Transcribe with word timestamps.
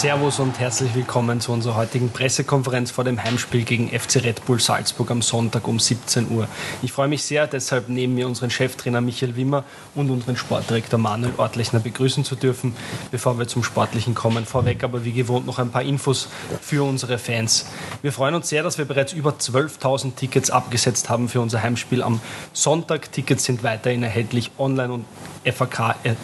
Servus 0.00 0.38
und 0.38 0.58
herzlich 0.58 0.94
willkommen 0.94 1.42
zu 1.42 1.52
unserer 1.52 1.76
heutigen 1.76 2.08
Pressekonferenz 2.08 2.90
vor 2.90 3.04
dem 3.04 3.22
Heimspiel 3.22 3.64
gegen 3.64 3.90
FC 3.90 4.24
Red 4.24 4.46
Bull 4.46 4.58
Salzburg 4.58 5.10
am 5.10 5.20
Sonntag 5.20 5.68
um 5.68 5.78
17 5.78 6.30
Uhr. 6.30 6.48
Ich 6.80 6.90
freue 6.90 7.06
mich 7.06 7.22
sehr, 7.22 7.46
deshalb 7.46 7.90
neben 7.90 8.14
mir 8.14 8.26
unseren 8.26 8.48
Cheftrainer 8.48 9.02
Michael 9.02 9.36
Wimmer 9.36 9.62
und 9.94 10.08
unseren 10.08 10.38
Sportdirektor 10.38 10.98
Manuel 10.98 11.34
Ortlechner 11.36 11.80
begrüßen 11.80 12.24
zu 12.24 12.34
dürfen. 12.34 12.74
Bevor 13.10 13.38
wir 13.38 13.46
zum 13.46 13.62
Sportlichen 13.62 14.14
kommen, 14.14 14.46
vorweg 14.46 14.82
aber 14.84 15.04
wie 15.04 15.12
gewohnt 15.12 15.44
noch 15.44 15.58
ein 15.58 15.70
paar 15.70 15.82
Infos 15.82 16.28
für 16.62 16.82
unsere 16.82 17.18
Fans. 17.18 17.66
Wir 18.00 18.14
freuen 18.14 18.34
uns 18.34 18.48
sehr, 18.48 18.62
dass 18.62 18.78
wir 18.78 18.86
bereits 18.86 19.12
über 19.12 19.32
12.000 19.32 20.14
Tickets 20.14 20.48
abgesetzt 20.48 21.10
haben 21.10 21.28
für 21.28 21.42
unser 21.42 21.62
Heimspiel 21.62 22.02
am 22.02 22.22
Sonntag. 22.54 23.12
Tickets 23.12 23.44
sind 23.44 23.62
weiterhin 23.62 24.02
erhältlich 24.02 24.50
online 24.56 24.94
und 24.94 25.04
FAK. 25.44 25.96
Äh, 26.04 26.14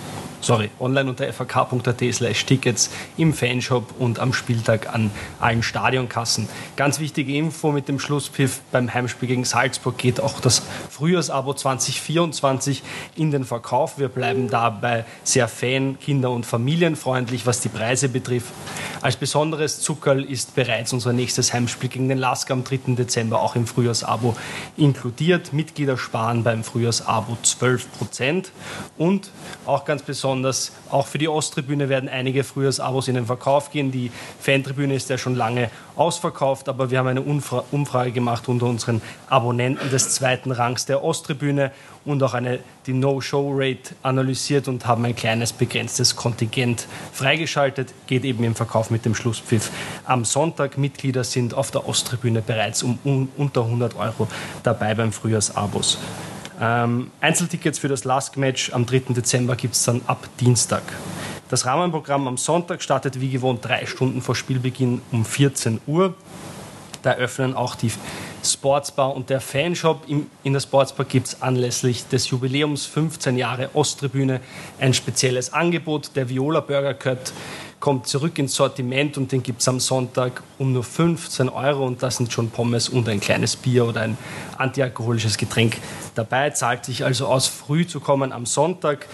sorry, 0.40 0.70
online 0.78 1.10
unter 1.10 1.32
fak.at 1.32 2.02
slash 2.12 2.44
Tickets 2.46 2.90
im 3.16 3.34
Fanshop 3.34 3.94
und 3.98 4.18
am 4.18 4.32
Spieltag 4.32 4.92
an 4.94 5.10
allen 5.40 5.62
Stadionkassen. 5.62 6.48
Ganz 6.76 7.00
wichtige 7.00 7.36
Info 7.36 7.72
mit 7.72 7.88
dem 7.88 7.98
Schlusspfiff 7.98 8.60
beim 8.70 8.92
Heimspiel 8.92 9.28
gegen 9.28 9.44
Salzburg 9.44 9.98
geht 9.98 10.20
auch 10.20 10.40
das 10.40 10.62
Frühjahrsabo 10.90 11.54
2024 11.54 12.82
in 13.16 13.30
den 13.30 13.44
Verkauf. 13.44 13.98
Wir 13.98 14.08
bleiben 14.08 14.48
dabei 14.48 15.04
sehr 15.24 15.48
fan-, 15.48 15.98
kinder- 15.98 16.30
und 16.30 16.46
familienfreundlich, 16.46 17.46
was 17.46 17.60
die 17.60 17.68
Preise 17.68 18.08
betrifft. 18.08 18.52
Als 19.02 19.16
besonderes 19.16 19.80
Zuckerl 19.80 20.24
ist 20.24 20.54
bereits 20.54 20.92
unser 20.92 21.12
nächstes 21.12 21.52
Heimspiel 21.52 21.88
gegen 21.88 22.08
den 22.08 22.18
Lask 22.18 22.50
am 22.50 22.64
3. 22.64 22.94
Dezember 22.94 23.40
auch 23.40 23.54
im 23.54 23.66
Frühjahrsabo 23.66 24.36
inkludiert. 24.76 25.52
Mitglieder 25.52 25.98
sparen 25.98 26.42
beim 26.42 26.64
Frühjahrsabo 26.64 27.36
12 27.42 27.98
Prozent 27.98 28.52
und 28.96 29.30
auch 29.64 29.84
ganz 29.84 30.02
besonders 30.02 30.26
besonders 30.36 30.72
auch 30.90 31.06
für 31.06 31.18
die 31.18 31.28
Osttribüne 31.28 31.88
werden 31.88 32.08
einige 32.08 32.44
Frühjahrsabos 32.44 33.08
in 33.08 33.14
den 33.14 33.26
Verkauf 33.26 33.70
gehen. 33.70 33.90
Die 33.90 34.10
Fantribüne 34.38 34.94
ist 34.94 35.08
ja 35.08 35.16
schon 35.16 35.34
lange 35.34 35.70
ausverkauft, 35.96 36.68
aber 36.68 36.90
wir 36.90 36.98
haben 36.98 37.08
eine 37.08 37.22
Umfrage 37.22 38.12
gemacht 38.12 38.48
unter 38.48 38.66
unseren 38.66 39.00
Abonnenten 39.28 39.90
des 39.90 40.10
zweiten 40.10 40.50
Rangs 40.50 40.84
der 40.84 41.02
Osttribüne 41.02 41.72
und 42.04 42.22
auch 42.22 42.34
eine, 42.34 42.58
die 42.86 42.92
No-Show-Rate 42.92 43.94
analysiert 44.02 44.68
und 44.68 44.86
haben 44.86 45.06
ein 45.06 45.16
kleines 45.16 45.54
begrenztes 45.54 46.16
Kontingent 46.16 46.86
freigeschaltet. 47.12 47.94
Geht 48.06 48.24
eben 48.24 48.44
im 48.44 48.54
Verkauf 48.54 48.90
mit 48.90 49.06
dem 49.06 49.14
Schlusspfiff 49.14 49.70
am 50.04 50.26
Sonntag. 50.26 50.76
Mitglieder 50.76 51.24
sind 51.24 51.54
auf 51.54 51.70
der 51.70 51.88
Osttribüne 51.88 52.42
bereits 52.42 52.82
um 52.82 52.98
unter 53.36 53.62
100 53.62 53.96
Euro 53.96 54.28
dabei 54.62 54.94
beim 54.94 55.12
Frühjahrsabos. 55.12 55.98
Ähm, 56.60 57.10
Einzeltickets 57.20 57.78
für 57.78 57.88
das 57.88 58.04
Last-Match 58.04 58.72
am 58.72 58.86
3. 58.86 59.12
Dezember 59.14 59.56
gibt 59.56 59.74
es 59.74 59.84
dann 59.84 60.00
ab 60.06 60.28
Dienstag. 60.40 60.82
Das 61.48 61.66
Rahmenprogramm 61.66 62.26
am 62.26 62.36
Sonntag 62.36 62.82
startet 62.82 63.20
wie 63.20 63.30
gewohnt 63.30 63.64
drei 63.64 63.86
Stunden 63.86 64.22
vor 64.22 64.34
Spielbeginn 64.34 65.00
um 65.12 65.24
14 65.24 65.80
Uhr. 65.86 66.14
Da 67.02 67.12
öffnen 67.12 67.54
auch 67.54 67.74
die 67.76 67.92
Sportsbar 68.52 69.14
und 69.14 69.30
der 69.30 69.40
Fanshop. 69.40 70.06
In 70.08 70.52
der 70.52 70.60
Sportsbar 70.60 71.06
gibt 71.06 71.28
es 71.28 71.42
anlässlich 71.42 72.06
des 72.08 72.30
Jubiläums 72.30 72.86
15 72.86 73.36
Jahre 73.36 73.70
Osttribüne 73.74 74.40
ein 74.80 74.94
spezielles 74.94 75.52
Angebot. 75.52 76.10
Der 76.14 76.28
Viola 76.28 76.60
Burger 76.60 76.94
Cut 76.94 77.32
kommt 77.80 78.06
zurück 78.06 78.38
ins 78.38 78.54
Sortiment 78.54 79.16
und 79.18 79.32
den 79.32 79.42
gibt 79.42 79.60
es 79.60 79.68
am 79.68 79.80
Sonntag 79.80 80.42
um 80.58 80.72
nur 80.72 80.84
15 80.84 81.48
Euro 81.48 81.86
und 81.86 82.02
da 82.02 82.10
sind 82.10 82.32
schon 82.32 82.50
Pommes 82.50 82.88
und 82.88 83.08
ein 83.08 83.20
kleines 83.20 83.56
Bier 83.56 83.86
oder 83.86 84.00
ein 84.00 84.18
antialkoholisches 84.58 85.36
Getränk 85.36 85.78
dabei. 86.14 86.50
Zahlt 86.50 86.84
sich 86.84 87.04
also 87.04 87.26
aus, 87.26 87.46
früh 87.46 87.86
zu 87.86 88.00
kommen 88.00 88.32
am 88.32 88.46
Sonntag. 88.46 89.06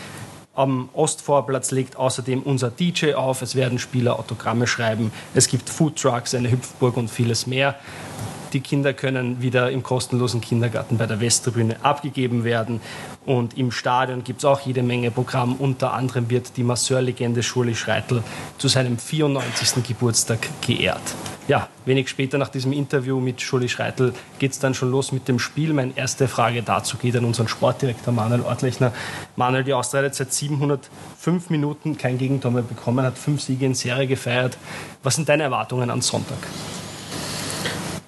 Am 0.55 0.91
Ostvorplatz 0.93 1.71
legt 1.71 1.97
außerdem 1.97 2.43
unser 2.43 2.71
DJ 2.71 3.15
auf. 3.15 3.41
Es 3.41 3.55
werden 3.55 3.79
Spieler 3.79 4.19
Autogramme 4.19 4.67
schreiben. 4.67 5.11
Es 5.35 5.49
gibt 5.49 5.71
Foodtrucks, 5.71 6.35
eine 6.35 6.51
Hüpfburg 6.51 6.99
und 6.99 7.11
vieles 7.11 7.47
mehr. 7.47 7.77
Die 8.53 8.61
Kinder 8.61 8.93
können 8.93 9.41
wieder 9.41 9.71
im 9.71 9.83
kostenlosen 9.83 10.43
Kindergarten 10.43 10.99
bei 10.99 11.07
der 11.07 11.21
Westtribüne 11.21 11.77
abgegeben 11.83 12.45
werden. 12.45 12.83
Und 13.25 13.57
im 13.57 13.71
Stadion 13.71 14.25
gibt 14.25 14.41
es 14.41 14.45
auch 14.45 14.61
jede 14.61 14.83
Menge 14.83 15.11
Programm. 15.11 15.57
Unter 15.57 15.95
anderem 15.95 16.29
wird 16.29 16.57
die 16.59 16.63
Masseurlegende 16.63 17.43
Schurli 17.43 17.75
Schreitel 17.75 18.23
zu 18.59 18.69
seinem 18.69 18.99
94. 18.99 19.83
Geburtstag 19.87 20.49
geehrt. 20.67 21.01
Ja, 21.49 21.69
wenig 21.87 22.09
später 22.09 22.37
nach 22.39 22.51
diesem 22.51 22.73
Interview 22.73 23.21
mit 23.21 23.41
Schurli 23.41 23.69
Schreitel 23.69 24.13
geht 24.39 24.53
es 24.53 24.59
dann 24.59 24.75
schon 24.75 24.91
los 24.91 25.13
mit 25.13 25.29
dem 25.29 25.39
Spiel. 25.39 25.73
Meine 25.73 25.97
erste 25.97 26.29
Frage 26.29 26.63
dazu 26.63 26.99
geht 26.99 27.17
an 27.17 27.25
unseren 27.25 27.49
Sportdirektor 27.49 28.13
Manuel 28.13 28.43
Ortlechner. 28.43 28.93
Manuel, 29.35 29.65
die 29.65 29.73
Austria 29.73 30.03
hat 30.03 30.15
seit 30.15 30.33
705 30.33 31.49
Minuten 31.49 31.97
kein 31.97 32.19
Gegentor 32.19 32.51
mehr 32.51 32.63
bekommen, 32.63 33.05
hat 33.05 33.17
fünf 33.17 33.41
Siege 33.41 33.65
in 33.65 33.75
Serie 33.75 34.07
gefeiert. 34.07 34.59
Was 35.03 35.17
sind 35.17 35.29
deine 35.29 35.45
Erwartungen 35.45 35.91
an 35.91 36.03
Sonntag? 36.03 36.39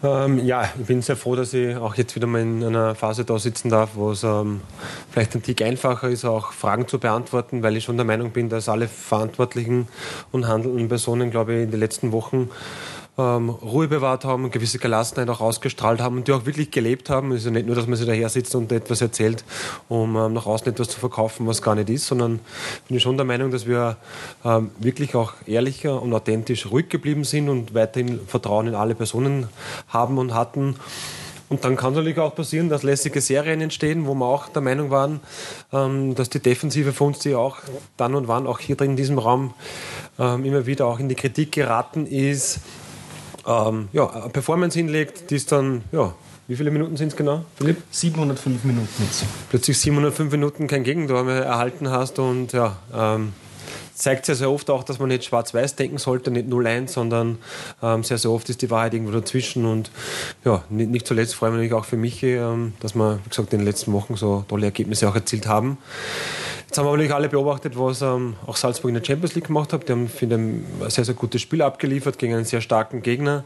Ähm, 0.05 0.45
ja, 0.45 0.71
ich 0.79 0.85
bin 0.85 1.01
sehr 1.01 1.17
froh, 1.17 1.35
dass 1.35 1.55
ich 1.55 1.77
auch 1.77 1.95
jetzt 1.95 2.15
wieder 2.15 2.27
mal 2.27 2.43
in 2.43 2.63
einer 2.63 2.95
Phase 2.95 3.25
da 3.25 3.39
sitzen 3.39 3.71
darf, 3.71 3.93
wo 3.95 4.11
es 4.11 4.23
ähm, 4.23 4.61
vielleicht 5.11 5.35
ein 5.35 5.43
Tick 5.43 5.63
einfacher 5.63 6.11
ist, 6.11 6.27
auch 6.27 6.53
Fragen 6.53 6.87
zu 6.87 6.99
beantworten, 6.99 7.63
weil 7.63 7.75
ich 7.77 7.85
schon 7.85 7.97
der 7.97 8.05
Meinung 8.05 8.31
bin, 8.31 8.51
dass 8.51 8.69
alle 8.69 8.87
verantwortlichen 8.87 9.89
und 10.31 10.47
handelnden 10.47 10.89
Personen, 10.89 11.31
glaube 11.31 11.55
ich, 11.55 11.63
in 11.63 11.71
den 11.71 11.81
letzten 11.81 12.13
Wochen 12.13 12.51
ähm, 13.17 13.51
Ruhe 13.51 13.89
bewahrt 13.89 14.25
haben, 14.25 14.51
gewisse 14.51 14.79
Gelassenheit 14.79 15.29
auch 15.29 15.41
ausgestrahlt 15.41 16.01
haben 16.01 16.17
und 16.17 16.29
die 16.29 16.33
auch 16.33 16.47
wirklich 16.47 16.71
gelebt 16.71 17.11
haben. 17.11 17.33
Es 17.33 17.41
ist 17.41 17.45
ja 17.47 17.51
nicht 17.53 17.67
nur, 17.67 17.77
dass 17.77 17.87
man 17.87 17.97
sich 17.97 18.07
daher 18.07 18.29
sitzt 18.29 18.55
und 18.55 18.73
etwas 18.73 19.01
erzählt, 19.01 19.45
um 19.89 20.17
ähm, 20.17 20.33
nach 20.33 20.47
außen 20.47 20.69
etwas 20.69 20.89
zu 20.89 20.99
verkaufen, 20.99 21.47
was 21.47 21.63
gar 21.63 21.75
nicht 21.75 21.91
ist, 21.91 22.07
sondern 22.07 22.41
bin 22.89 22.97
ich 22.97 23.03
schon 23.03 23.17
der 23.17 23.27
Meinung, 23.27 23.51
dass 23.51 23.67
wir 23.67 23.97
ähm, 24.45 24.71
wirklich 24.79 25.15
auch 25.15 25.35
ehrlicher 25.47 26.03
und 26.03 26.13
authentisch 26.13 26.71
ruhig 26.71 26.89
geblieben 26.89 27.25
sind 27.25 27.49
und 27.49 27.75
weiterhin 27.75 28.21
Vertrauen 28.27 28.67
in 28.67 28.75
alle 28.75 28.95
Personen 28.95 29.49
haben 29.89 30.19
und 30.19 30.35
hatten. 30.35 30.77
Und 31.49 31.65
dann 31.65 31.77
kann 31.77 31.93
es 31.93 31.99
natürlich 31.99 32.19
auch 32.19 32.35
passieren, 32.35 32.69
dass 32.69 32.83
lässige 32.83 33.21
Serien 33.21 33.61
entstehen, 33.61 34.07
wo 34.07 34.15
wir 34.15 34.27
auch 34.27 34.49
der 34.49 34.63
Meinung 34.63 34.91
waren, 34.91 35.21
ähm, 35.73 36.17
dass 36.17 36.31
die 36.31 36.41
Defensive 36.41 36.93
von 36.93 37.09
uns, 37.09 37.21
die 37.21 37.37
auch 37.37 37.59
dann 37.97 38.17
und 38.17 38.27
wann 38.27 38.49
auch 38.49 38.59
hier 38.59 38.75
drin 38.75 38.93
in 38.93 38.97
diesem 38.97 39.19
Raum 39.19 39.55
ähm, 40.19 40.45
immer 40.45 40.67
wieder 40.67 40.87
auch 40.87 40.99
in 40.99 41.09
die 41.09 41.15
Kritik 41.15 41.53
geraten 41.53 42.07
ist, 42.07 42.61
ähm, 43.47 43.89
ja, 43.93 44.09
eine 44.09 44.29
Performance 44.31 44.79
hinlegt, 44.79 45.31
die 45.31 45.37
ist 45.37 45.53
dann, 45.53 45.83
ja, 45.93 46.15
wie 46.47 46.57
viele 46.57 46.71
Minuten 46.71 46.97
sind 46.97 47.09
es 47.09 47.17
genau, 47.17 47.45
Philipp? 47.57 47.79
705 47.91 48.65
Minuten 48.65 49.03
jetzt. 49.03 49.25
Plötzlich 49.49 49.79
705 49.79 50.31
Minuten 50.31 50.67
kein 50.67 50.85
Gegentor 50.85 51.25
mehr 51.25 51.45
erhalten 51.45 51.91
hast 51.91 52.19
und 52.19 52.53
ja, 52.53 52.77
ähm, 52.95 53.33
zeigt 53.95 54.27
sehr, 54.27 54.35
sehr 54.35 54.51
oft 54.51 54.69
auch, 54.71 54.85
dass 54.85 54.99
man 54.99 55.09
nicht 55.09 55.25
schwarz-weiß 55.25 55.77
denken 55.77 55.99
sollte, 55.99 56.31
nicht 56.31 56.49
0-1, 56.49 56.89
sondern 56.89 57.39
ähm, 57.83 58.03
sehr, 58.03 58.19
sehr 58.19 58.31
oft 58.31 58.49
ist 58.51 58.61
die 58.63 58.71
Wahrheit 58.71 58.93
irgendwo 58.95 59.13
dazwischen. 59.13 59.65
Und 59.65 59.91
ja, 60.45 60.63
nicht, 60.69 60.91
nicht 60.91 61.07
zuletzt 61.07 61.35
freue 61.35 61.51
ich 61.53 61.71
mich 61.71 61.73
auch 61.73 61.85
für 61.85 61.97
mich, 61.97 62.23
ähm, 62.23 62.75
dass 62.81 62.95
wir, 62.95 63.21
wie 63.25 63.29
gesagt, 63.29 63.53
in 63.53 63.61
den 63.61 63.67
letzten 63.67 63.93
Wochen 63.93 64.17
so 64.17 64.45
tolle 64.49 64.67
Ergebnisse 64.67 65.09
auch 65.09 65.15
erzielt 65.15 65.47
haben. 65.47 65.79
Jetzt 66.75 66.79
haben 66.81 66.87
wir 66.87 66.91
natürlich 66.91 67.15
alle 67.15 67.29
beobachtet, 67.29 67.79
was 67.79 68.03
ähm, 68.03 68.35
auch 68.49 68.57
Salzburg 68.57 68.89
in 68.89 68.97
der 68.97 69.05
Champions 69.05 69.37
League 69.37 69.47
gemacht 69.47 69.73
hat. 69.73 69.89
Die 69.89 69.93
haben, 69.93 70.09
finde 70.09 70.35
ich, 70.35 70.43
ein 70.43 70.91
sehr, 70.91 71.05
sehr 71.05 71.15
gutes 71.15 71.41
Spiel 71.41 71.63
abgeliefert 71.63 72.19
gegen 72.19 72.35
einen 72.35 72.47
sehr 72.47 72.61
starken 72.61 73.01
Gegner. 73.01 73.45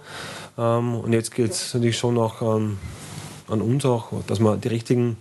Ähm, 0.56 0.94
und 0.94 1.12
jetzt 1.12 1.34
geht 1.34 1.50
es 1.50 1.74
natürlich 1.74 1.98
schon 1.98 2.16
auch 2.16 2.40
ähm, 2.40 2.78
an 3.48 3.62
uns 3.62 3.84
auch, 3.84 4.12
dass 4.26 4.40
wir 4.40 4.56
die 4.56 4.68
richtigen, 4.68 5.16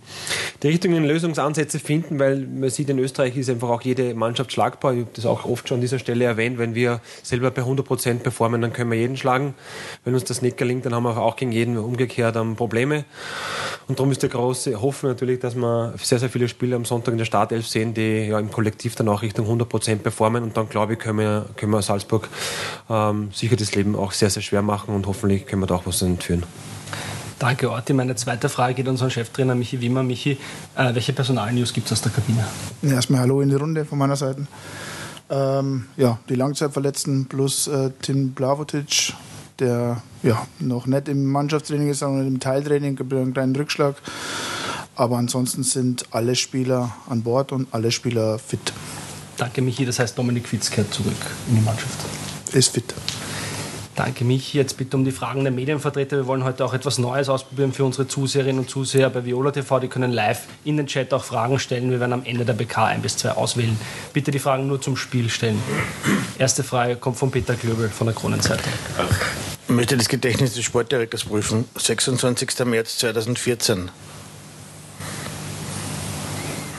die 0.62 0.68
richtigen 0.68 1.02
Lösungsansätze 1.04 1.78
finden, 1.78 2.18
weil 2.18 2.46
man 2.46 2.70
sieht, 2.70 2.90
in 2.90 2.98
Österreich 2.98 3.36
ist 3.36 3.50
einfach 3.50 3.68
auch 3.68 3.82
jede 3.82 4.14
Mannschaft 4.14 4.52
schlagbar. 4.52 4.94
Ich 4.94 5.00
habe 5.00 5.10
das 5.14 5.26
auch 5.26 5.44
oft 5.44 5.68
schon 5.68 5.76
an 5.76 5.80
dieser 5.80 5.98
Stelle 5.98 6.24
erwähnt. 6.24 6.58
Wenn 6.58 6.74
wir 6.74 7.00
selber 7.22 7.50
bei 7.50 7.62
100 7.62 7.86
Prozent 7.86 8.22
performen, 8.22 8.60
dann 8.60 8.72
können 8.72 8.90
wir 8.90 8.98
jeden 8.98 9.16
schlagen. 9.16 9.54
Wenn 10.04 10.14
uns 10.14 10.24
das 10.24 10.42
nicht 10.42 10.56
gelingt, 10.56 10.84
dann 10.86 10.94
haben 10.94 11.04
wir 11.04 11.16
auch 11.18 11.36
gegen 11.36 11.52
jeden 11.52 11.78
umgekehrt 11.78 12.36
um, 12.36 12.56
Probleme. 12.56 13.04
Und 13.86 13.98
darum 13.98 14.12
ist 14.12 14.22
der 14.22 14.28
große 14.28 14.80
Hoffen 14.82 15.08
natürlich, 15.08 15.40
dass 15.40 15.54
wir 15.54 15.94
sehr, 16.02 16.18
sehr 16.18 16.28
viele 16.28 16.48
Spiele 16.48 16.76
am 16.76 16.84
Sonntag 16.84 17.12
in 17.12 17.18
der 17.18 17.24
Startelf 17.24 17.66
sehen, 17.66 17.94
die 17.94 18.26
ja 18.28 18.38
im 18.38 18.50
Kollektiv 18.50 18.94
dann 18.94 19.08
auch 19.08 19.22
Richtung 19.22 19.46
100 19.46 19.68
Prozent 19.68 20.02
performen. 20.02 20.42
Und 20.42 20.56
dann, 20.56 20.68
glaube 20.68 20.94
ich, 20.94 20.98
können 20.98 21.18
wir, 21.18 21.46
können 21.56 21.72
wir 21.72 21.80
Salzburg 21.82 22.28
ähm, 22.90 23.30
sicher 23.32 23.56
das 23.56 23.74
Leben 23.74 23.96
auch 23.96 24.12
sehr, 24.12 24.30
sehr 24.30 24.42
schwer 24.42 24.62
machen 24.62 24.94
und 24.94 25.06
hoffentlich 25.06 25.46
können 25.46 25.62
wir 25.62 25.66
da 25.66 25.76
auch 25.76 25.86
was 25.86 26.02
entführen. 26.02 26.44
Danke, 27.38 27.70
Orti. 27.70 27.92
Meine 27.92 28.16
zweite 28.16 28.48
Frage 28.48 28.74
geht 28.74 28.86
an 28.86 28.92
unseren 28.92 29.10
Cheftrainer 29.10 29.54
Michi 29.54 29.80
Wimmer. 29.80 30.02
Michi, 30.02 30.38
äh, 30.76 30.94
welche 30.94 31.12
Personalnews 31.12 31.72
gibt 31.72 31.86
es 31.86 31.92
aus 31.92 32.02
der 32.02 32.10
Kabine? 32.10 32.44
Ja, 32.82 32.94
erstmal 32.94 33.20
Hallo 33.20 33.40
in 33.40 33.48
die 33.48 33.54
Runde 33.54 33.84
von 33.84 33.98
meiner 33.98 34.16
Seite. 34.16 34.46
Ähm, 35.30 35.84
ja, 35.96 36.18
die 36.28 36.34
Langzeitverletzten 36.34 37.26
plus 37.26 37.68
äh, 37.68 37.90
Tim 38.02 38.32
Blavotic, 38.32 39.12
der 39.60 40.02
ja, 40.24 40.46
noch 40.58 40.86
nicht 40.86 41.06
im 41.08 41.26
Mannschaftstraining 41.26 41.90
ist, 41.90 42.00
sondern 42.00 42.26
im 42.26 42.40
Teiltraining, 42.40 42.96
gibt 42.96 43.12
einen 43.12 43.34
kleinen 43.34 43.54
Rückschlag. 43.54 43.94
Aber 44.96 45.16
ansonsten 45.16 45.62
sind 45.62 46.06
alle 46.10 46.34
Spieler 46.34 46.92
an 47.08 47.22
Bord 47.22 47.52
und 47.52 47.68
alle 47.70 47.92
Spieler 47.92 48.40
fit. 48.40 48.72
Danke, 49.36 49.62
Michi. 49.62 49.84
Das 49.84 50.00
heißt, 50.00 50.18
Dominik 50.18 50.48
Fitz 50.48 50.70
kehrt 50.70 50.92
zurück 50.92 51.14
in 51.48 51.54
die 51.54 51.62
Mannschaft. 51.62 51.98
Ist 52.52 52.74
fit. 52.74 52.92
Danke 53.98 54.24
mich. 54.24 54.54
Jetzt 54.54 54.76
bitte 54.76 54.96
um 54.96 55.04
die 55.04 55.10
Fragen 55.10 55.42
der 55.42 55.50
Medienvertreter. 55.50 56.18
Wir 56.18 56.28
wollen 56.28 56.44
heute 56.44 56.64
auch 56.64 56.72
etwas 56.72 56.98
Neues 56.98 57.28
ausprobieren 57.28 57.72
für 57.72 57.84
unsere 57.84 58.06
Zuseherinnen 58.06 58.60
und 58.60 58.70
Zuseher 58.70 59.10
bei 59.10 59.24
Viola 59.24 59.50
TV. 59.50 59.80
Die 59.80 59.88
können 59.88 60.12
live 60.12 60.42
in 60.64 60.76
den 60.76 60.86
Chat 60.86 61.12
auch 61.12 61.24
Fragen 61.24 61.58
stellen. 61.58 61.90
Wir 61.90 61.98
werden 61.98 62.12
am 62.12 62.24
Ende 62.24 62.44
der 62.44 62.52
BK 62.52 62.84
ein 62.84 63.02
bis 63.02 63.16
zwei 63.16 63.32
auswählen. 63.32 63.76
Bitte 64.12 64.30
die 64.30 64.38
Fragen 64.38 64.68
nur 64.68 64.80
zum 64.80 64.96
Spiel 64.96 65.28
stellen. 65.28 65.60
Erste 66.38 66.62
Frage 66.62 66.94
kommt 66.94 67.16
von 67.16 67.32
Peter 67.32 67.56
Glöbel 67.56 67.88
von 67.88 68.06
der 68.06 68.14
Kronenzeitung. 68.14 68.72
Ich 69.66 69.74
möchte 69.74 69.96
das 69.96 70.08
Gedächtnis 70.08 70.54
des 70.54 70.62
Sportdirektors 70.64 71.24
prüfen. 71.24 71.64
26. 71.76 72.66
März 72.66 72.98
2014. 72.98 73.90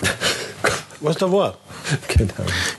Was 1.02 1.18
da 1.18 1.30
war? 1.30 1.58
Genau. 2.08 2.34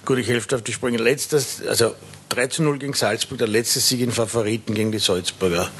Gut, 0.06 0.16
ich 0.16 0.28
helfe 0.28 0.56
auf 0.56 0.62
die 0.62 0.72
Sprünge. 0.72 0.96
Letztes, 0.96 1.60
also 1.66 1.92
3 2.30 2.46
zu 2.46 2.62
0 2.62 2.78
gegen 2.78 2.94
Salzburg, 2.94 3.38
der 3.38 3.48
letzte 3.48 3.80
Sieg 3.80 4.00
in 4.00 4.10
Favoriten 4.10 4.74
gegen 4.74 4.90
die 4.92 4.98
Salzburger. 4.98 5.70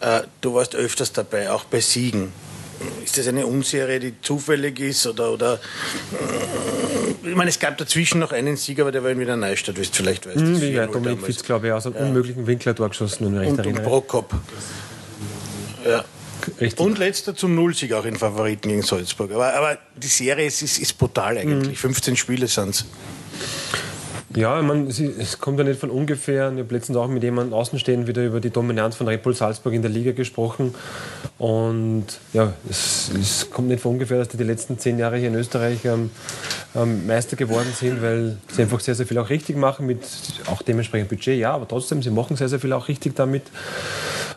Äh, 0.00 0.22
du 0.40 0.54
warst 0.54 0.74
öfters 0.74 1.12
dabei, 1.12 1.50
auch 1.50 1.64
bei 1.64 1.80
Siegen. 1.80 2.32
Ist 3.04 3.18
das 3.18 3.28
eine 3.28 3.46
Unserie, 3.46 4.00
die 4.00 4.14
zufällig 4.22 4.80
ist? 4.80 5.06
Oder, 5.06 5.32
oder 5.32 5.54
äh, 5.54 7.28
ich 7.28 7.36
meine, 7.36 7.50
es 7.50 7.58
gab 7.58 7.76
dazwischen 7.76 8.18
noch 8.18 8.32
einen 8.32 8.56
Sieg, 8.56 8.80
aber 8.80 8.90
der 8.90 9.04
war 9.04 9.10
in 9.10 9.20
Wiener 9.20 9.36
Neustadt, 9.36 9.76
wie 9.76 9.82
du 9.82 9.88
vielleicht 9.92 10.26
weißt. 10.26 10.38
Mhm, 10.38 10.62
ja, 10.72 10.86
Dominik 10.86 11.22
Fitz, 11.22 11.42
glaube 11.42 11.66
ich, 11.66 11.72
aus 11.72 11.86
einem 11.86 11.96
ja. 11.96 12.02
unmöglichen 12.02 12.46
Winkel 12.46 12.72
durchgeschossen. 12.72 13.26
Und, 13.26 13.36
und, 13.38 13.66
und 13.66 13.82
Prokop. 13.82 14.34
Ja. 15.86 16.04
Richtig. 16.58 16.80
Und 16.80 16.98
letzter 16.98 17.36
zum 17.36 17.54
Nullsieg 17.54 17.92
auch 17.92 18.06
in 18.06 18.16
Favoriten 18.16 18.68
gegen 18.70 18.82
Salzburg. 18.82 19.30
Aber, 19.32 19.52
aber 19.54 19.78
die 19.94 20.06
Serie 20.06 20.46
ist, 20.46 20.62
ist, 20.62 20.78
ist 20.78 20.96
brutal 20.96 21.36
eigentlich. 21.36 21.76
Mhm. 21.76 21.92
15 21.92 22.16
Spiele 22.16 22.46
sind 22.46 22.70
es. 22.70 22.86
Ja, 24.36 24.62
man, 24.62 24.86
es 24.86 25.38
kommt 25.40 25.58
ja 25.58 25.64
nicht 25.64 25.80
von 25.80 25.90
ungefähr. 25.90 26.52
Ich 26.52 26.58
habe 26.60 26.72
letztens 26.74 26.96
auch 26.96 27.08
mit 27.08 27.24
jemandem 27.24 27.52
außenstehend 27.52 28.06
wieder 28.06 28.24
über 28.24 28.40
die 28.40 28.50
Dominanz 28.50 28.94
von 28.94 29.08
Red 29.08 29.24
Bull 29.24 29.34
Salzburg 29.34 29.74
in 29.74 29.82
der 29.82 29.90
Liga 29.90 30.12
gesprochen. 30.12 30.72
Und 31.38 32.06
ja, 32.32 32.52
es, 32.68 33.10
es 33.20 33.50
kommt 33.50 33.68
nicht 33.68 33.80
von 33.80 33.92
ungefähr, 33.92 34.18
dass 34.18 34.28
die 34.28 34.36
die 34.36 34.44
letzten 34.44 34.78
zehn 34.78 35.00
Jahre 35.00 35.16
hier 35.16 35.28
in 35.28 35.34
Österreich 35.34 35.84
ähm, 35.84 36.10
ähm, 36.76 37.06
Meister 37.08 37.34
geworden 37.34 37.72
sind, 37.74 38.02
weil 38.02 38.36
sie 38.52 38.62
einfach 38.62 38.78
sehr, 38.78 38.94
sehr 38.94 39.06
viel 39.06 39.18
auch 39.18 39.30
richtig 39.30 39.56
machen, 39.56 39.86
mit 39.86 40.04
auch 40.46 40.62
dementsprechend 40.62 41.08
Budget, 41.08 41.36
ja, 41.36 41.52
aber 41.52 41.66
trotzdem, 41.66 42.00
sie 42.00 42.10
machen 42.10 42.36
sehr, 42.36 42.48
sehr 42.48 42.60
viel 42.60 42.72
auch 42.72 42.86
richtig 42.86 43.16
damit. 43.16 43.42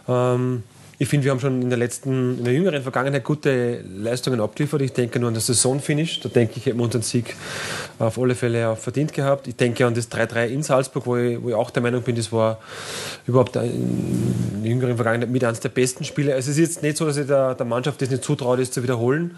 Ähm, 0.08 0.64
ich 1.00 1.10
finde, 1.10 1.26
wir 1.26 1.32
haben 1.32 1.40
schon 1.40 1.62
in 1.62 1.70
der 1.70 1.78
letzten, 1.78 2.38
in 2.38 2.44
der 2.46 2.54
jüngeren 2.54 2.82
Vergangenheit 2.82 3.24
gute 3.24 3.82
Leistungen 3.82 4.40
abgeliefert. 4.40 4.82
Ich 4.84 4.94
denke 4.94 5.20
nur 5.20 5.28
an 5.28 5.34
das 5.34 5.48
Saisonfinish. 5.48 6.22
Da 6.22 6.30
denke 6.30 6.54
ich, 6.56 6.66
hätten 6.66 6.78
wir 6.78 6.86
unseren 6.86 7.02
Sieg 7.02 7.36
auf 8.00 8.20
alle 8.20 8.36
Fälle 8.36 8.70
auch 8.70 8.78
verdient 8.78 9.14
gehabt. 9.14 9.48
Ich 9.48 9.56
denke 9.56 9.86
an 9.86 9.94
das 9.94 10.12
3-3 10.12 10.48
in 10.48 10.64
Salzburg, 10.64 11.06
wo 11.06 11.18
ich, 11.18 11.42
wo 11.42 11.50
ich, 11.50 11.56
auch 11.56 11.70
der 11.70 11.82
Meinung 11.82 12.02
bin, 12.02 12.16
das 12.16 12.32
war 12.32 12.60
überhaupt 13.26 13.56
in 13.56 14.62
der 14.62 14.70
jüngeren 14.72 14.96
Vergangenheit 14.96 15.30
mit 15.30 15.44
eines 15.44 15.60
der 15.60 15.70
besten 15.70 16.04
Spiele. 16.04 16.34
Also 16.34 16.52
es 16.52 16.58
ist 16.58 16.70
jetzt 16.70 16.84
nicht 16.84 16.98
so, 16.98 17.06
dass 17.06 17.18
ich 17.18 17.28
der, 17.28 17.56
der 17.56 17.66
Mannschaft 17.66 18.02
das 18.02 18.10
nicht 18.10 18.24
zutraue, 18.24 18.58
das 18.58 18.72
zu 18.72 18.84
wiederholen. 18.84 19.38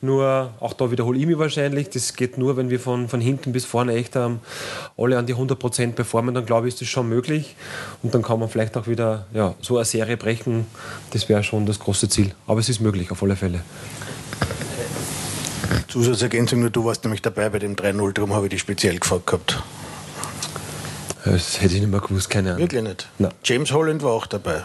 Nur 0.00 0.50
auch 0.60 0.72
da 0.72 0.90
wiederhole 0.90 1.18
ich 1.18 1.26
mich 1.26 1.38
wahrscheinlich. 1.38 1.90
Das 1.90 2.14
geht 2.14 2.38
nur, 2.38 2.56
wenn 2.56 2.70
wir 2.70 2.80
von, 2.80 3.08
von 3.08 3.20
hinten 3.20 3.52
bis 3.52 3.64
vorne 3.64 3.94
echt 3.94 4.16
ähm, 4.16 4.40
alle 4.96 5.18
an 5.18 5.26
die 5.26 5.34
100 5.34 5.58
Prozent 5.58 5.96
performen. 5.96 6.34
Dann 6.34 6.46
glaube 6.46 6.68
ich, 6.68 6.74
ist 6.74 6.80
das 6.80 6.88
schon 6.88 7.08
möglich. 7.08 7.56
Und 8.02 8.14
dann 8.14 8.22
kann 8.22 8.40
man 8.40 8.48
vielleicht 8.48 8.76
auch 8.76 8.86
wieder 8.86 9.26
ja, 9.32 9.54
so 9.60 9.76
eine 9.76 9.84
Serie 9.84 10.16
brechen 10.16 10.66
das 11.10 11.28
wäre 11.28 11.42
schon 11.42 11.66
das 11.66 11.78
große 11.78 12.08
Ziel. 12.08 12.32
Aber 12.46 12.60
es 12.60 12.68
ist 12.68 12.80
möglich, 12.80 13.10
auf 13.10 13.22
alle 13.22 13.36
Fälle. 13.36 13.60
Zusatzergänzung, 15.90 16.60
nur 16.60 16.70
du 16.70 16.84
warst 16.84 17.04
nämlich 17.04 17.20
dabei 17.20 17.48
bei 17.50 17.58
dem 17.58 17.76
3-0, 17.76 18.12
darum 18.12 18.32
habe 18.32 18.46
ich 18.46 18.50
dich 18.50 18.60
speziell 18.60 18.98
gefragt 18.98 19.26
gehabt. 19.26 19.62
Das 21.24 21.60
hätte 21.60 21.74
ich 21.74 21.80
nicht 21.80 21.90
mehr 21.90 22.00
gewusst, 22.00 22.30
keine 22.30 22.50
Ahnung. 22.50 22.62
Wirklich 22.62 22.82
nicht? 22.82 23.08
Nein. 23.18 23.32
James 23.44 23.72
Holland 23.72 24.02
war 24.02 24.12
auch 24.12 24.26
dabei. 24.26 24.62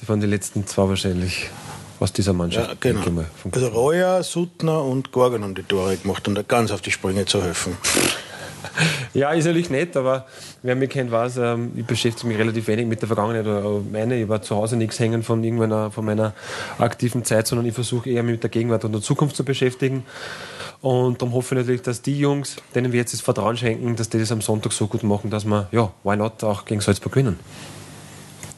Die 0.00 0.08
waren 0.08 0.20
die 0.20 0.26
letzten 0.26 0.66
zwei 0.66 0.88
wahrscheinlich 0.88 1.50
aus 1.98 2.12
dieser 2.12 2.32
Mannschaft. 2.32 2.68
Ja, 2.84 2.92
genau. 2.92 3.24
Also 3.50 3.68
Roya, 3.68 4.22
Suttner 4.22 4.84
und 4.84 5.10
Gorgon 5.10 5.42
haben 5.42 5.54
die 5.54 5.64
Tore 5.64 5.96
gemacht, 5.96 6.28
um 6.28 6.34
da 6.34 6.42
ganz 6.42 6.70
auf 6.70 6.80
die 6.80 6.92
Sprünge 6.92 7.26
zu 7.26 7.42
helfen. 7.42 7.76
Ja, 9.14 9.32
ist 9.32 9.46
natürlich 9.46 9.70
nett, 9.70 9.96
aber 9.96 10.26
wer 10.62 10.76
mich 10.76 10.90
kennt, 10.90 11.10
weiß, 11.10 11.38
ähm, 11.38 11.72
ich 11.76 11.84
beschäftige 11.84 12.28
mich 12.28 12.38
relativ 12.38 12.66
wenig 12.68 12.86
mit 12.86 13.00
der 13.00 13.08
Vergangenheit 13.08 13.46
meine. 13.90 14.20
Ich 14.20 14.28
war 14.28 14.42
zu 14.42 14.54
Hause 14.56 14.76
nichts 14.76 14.98
hängen 15.00 15.22
von 15.22 15.42
irgendeiner 15.42 15.90
von 15.90 16.04
meiner 16.04 16.34
aktiven 16.78 17.24
Zeit, 17.24 17.46
sondern 17.46 17.66
ich 17.66 17.74
versuche 17.74 18.10
eher 18.10 18.22
mich 18.22 18.32
mit 18.32 18.42
der 18.42 18.50
Gegenwart 18.50 18.84
und 18.84 18.92
der 18.92 19.00
Zukunft 19.00 19.34
zu 19.36 19.44
beschäftigen. 19.44 20.04
Und 20.80 21.20
darum 21.20 21.34
hoffe 21.34 21.54
ich 21.54 21.60
natürlich, 21.62 21.82
dass 21.82 22.02
die 22.02 22.18
Jungs, 22.18 22.56
denen 22.74 22.92
wir 22.92 23.00
jetzt 23.00 23.12
das 23.12 23.20
Vertrauen 23.20 23.56
schenken, 23.56 23.96
dass 23.96 24.08
die 24.08 24.18
das 24.18 24.30
am 24.30 24.40
Sonntag 24.40 24.72
so 24.72 24.86
gut 24.86 25.02
machen, 25.02 25.30
dass 25.30 25.44
wir, 25.44 25.68
ja, 25.72 25.92
why 26.04 26.16
not, 26.16 26.44
auch 26.44 26.64
gegen 26.64 26.80
Salzburg 26.80 27.12
gewinnen. 27.12 27.38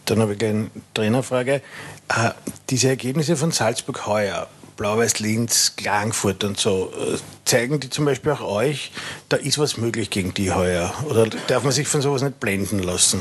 Dann 0.04 0.18
habe 0.20 0.34
ich 0.34 0.44
eine 0.44 0.70
Trainerfrage. 0.92 1.62
Äh, 2.08 2.30
diese 2.68 2.88
Ergebnisse 2.88 3.36
von 3.36 3.52
Salzburg 3.52 4.06
heuer, 4.06 4.48
Blau-Weiß-Linz, 4.80 5.74
Klagenfurt 5.76 6.42
und 6.42 6.58
so, 6.58 6.90
äh, 6.98 7.18
zeigen 7.44 7.80
die 7.80 7.90
zum 7.90 8.06
Beispiel 8.06 8.32
auch 8.32 8.40
euch, 8.40 8.92
da 9.28 9.36
ist 9.36 9.58
was 9.58 9.76
möglich 9.76 10.08
gegen 10.08 10.32
die 10.32 10.52
heuer? 10.52 10.90
Oder 11.06 11.26
darf 11.48 11.64
man 11.64 11.72
sich 11.72 11.86
von 11.86 12.00
sowas 12.00 12.22
nicht 12.22 12.40
blenden 12.40 12.78
lassen? 12.78 13.20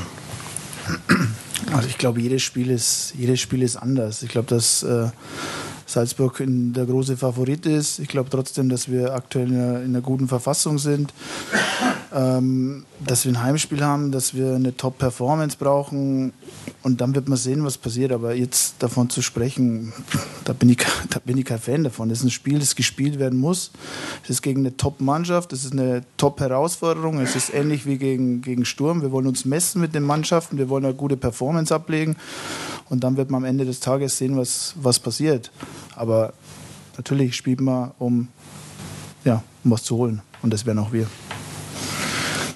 Also 1.74 1.90
ich 1.90 1.98
glaube, 1.98 2.22
jedes 2.22 2.44
Spiel 2.44 2.70
ist, 2.72 3.14
jedes 3.18 3.42
Spiel 3.42 3.62
ist 3.62 3.76
anders. 3.76 4.24
Ich 4.24 4.30
glaube, 4.30 4.48
dass 4.48 4.84
äh, 4.84 5.10
Salzburg 5.86 6.42
der 6.42 6.86
große 6.86 7.18
Favorit 7.18 7.66
ist. 7.66 8.00
Ich 8.00 8.08
glaube 8.08 8.30
trotzdem, 8.30 8.70
dass 8.70 8.90
wir 8.90 9.14
aktuell 9.14 9.50
in 9.50 9.56
einer, 9.56 9.82
in 9.82 9.90
einer 9.90 10.02
guten 10.02 10.30
Verfassung 10.30 10.80
sind 10.80 11.14
ähm, 12.14 12.86
dass 13.06 13.26
wir 13.26 13.32
ein 13.32 13.44
Heimspiel 13.44 13.84
haben, 13.84 14.12
dass 14.12 14.34
wir 14.34 14.56
eine 14.56 14.76
Top-Performance 14.76 15.58
brauchen 15.58 16.34
und 16.82 17.02
dann 17.02 17.14
wird 17.14 17.30
man 17.30 17.38
sehen, 17.38 17.64
was 17.64 17.78
passiert. 17.78 18.12
Aber 18.12 18.34
jetzt 18.34 18.76
davon 18.80 19.10
zu 19.10 19.22
sprechen, 19.22 19.94
da 20.44 20.54
bin 20.54 20.70
ich, 20.70 20.78
da 21.10 21.20
bin 21.20 21.38
ich 21.38 21.46
kein 21.46 21.60
Fan 21.60 21.84
davon. 21.84 22.10
Das 22.10 22.20
ist 22.20 22.26
ein 22.26 22.32
Spiel, 22.32 22.60
das 22.60 22.76
gespielt 22.76 23.20
werden 23.20 23.40
muss. 23.40 23.72
Es 24.24 24.32
ist 24.32 24.42
gegen 24.42 24.62
eine 24.62 24.76
Top-Mannschaft, 24.76 25.54
es 25.54 25.66
ist 25.66 25.74
eine 25.74 26.02
Top-Herausforderung. 26.18 27.20
Es 27.20 27.36
ist 27.36 27.54
ähnlich 27.54 27.86
wie 27.86 27.98
gegen, 27.98 28.42
gegen 28.42 28.66
Sturm. 28.66 29.02
Wir 29.02 29.12
wollen 29.12 29.28
uns 29.28 29.46
messen 29.46 29.80
mit 29.80 29.94
den 29.94 30.04
Mannschaften, 30.04 30.58
wir 30.58 30.70
wollen 30.70 30.86
eine 30.86 30.96
gute 30.96 31.18
Performance 31.18 31.74
ablegen 31.74 32.16
und 32.90 33.04
dann 33.04 33.18
wird 33.18 33.30
man 33.30 33.44
am 33.44 33.46
Ende 33.46 33.66
des 33.66 33.80
Tages 33.80 34.18
sehen, 34.18 34.36
was, 34.36 34.74
was 34.82 35.00
passiert. 35.00 35.52
Aber 35.96 36.34
natürlich 36.98 37.36
spielt 37.36 37.62
man, 37.62 37.92
um, 38.00 38.30
ja, 39.24 39.44
um 39.64 39.72
was 39.72 39.84
zu 39.84 39.96
holen 39.96 40.22
und 40.42 40.52
das 40.52 40.66
wären 40.66 40.80
auch 40.80 40.92
wir. 40.92 41.08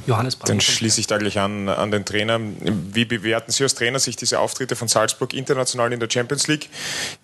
Johannes 0.05 0.35
Brand. 0.35 0.49
Dann 0.49 0.61
schließe 0.61 0.99
ich 0.99 1.07
da 1.07 1.17
gleich 1.17 1.39
an, 1.39 1.69
an 1.69 1.91
den 1.91 2.05
Trainer. 2.05 2.39
Wie 2.39 3.05
bewerten 3.05 3.51
Sie 3.51 3.63
aus 3.63 3.75
Trainersicht 3.75 4.19
diese 4.21 4.39
Auftritte 4.39 4.75
von 4.75 4.87
Salzburg 4.87 5.33
international 5.33 5.93
in 5.93 5.99
der 5.99 6.09
Champions 6.09 6.47
League? 6.47 6.69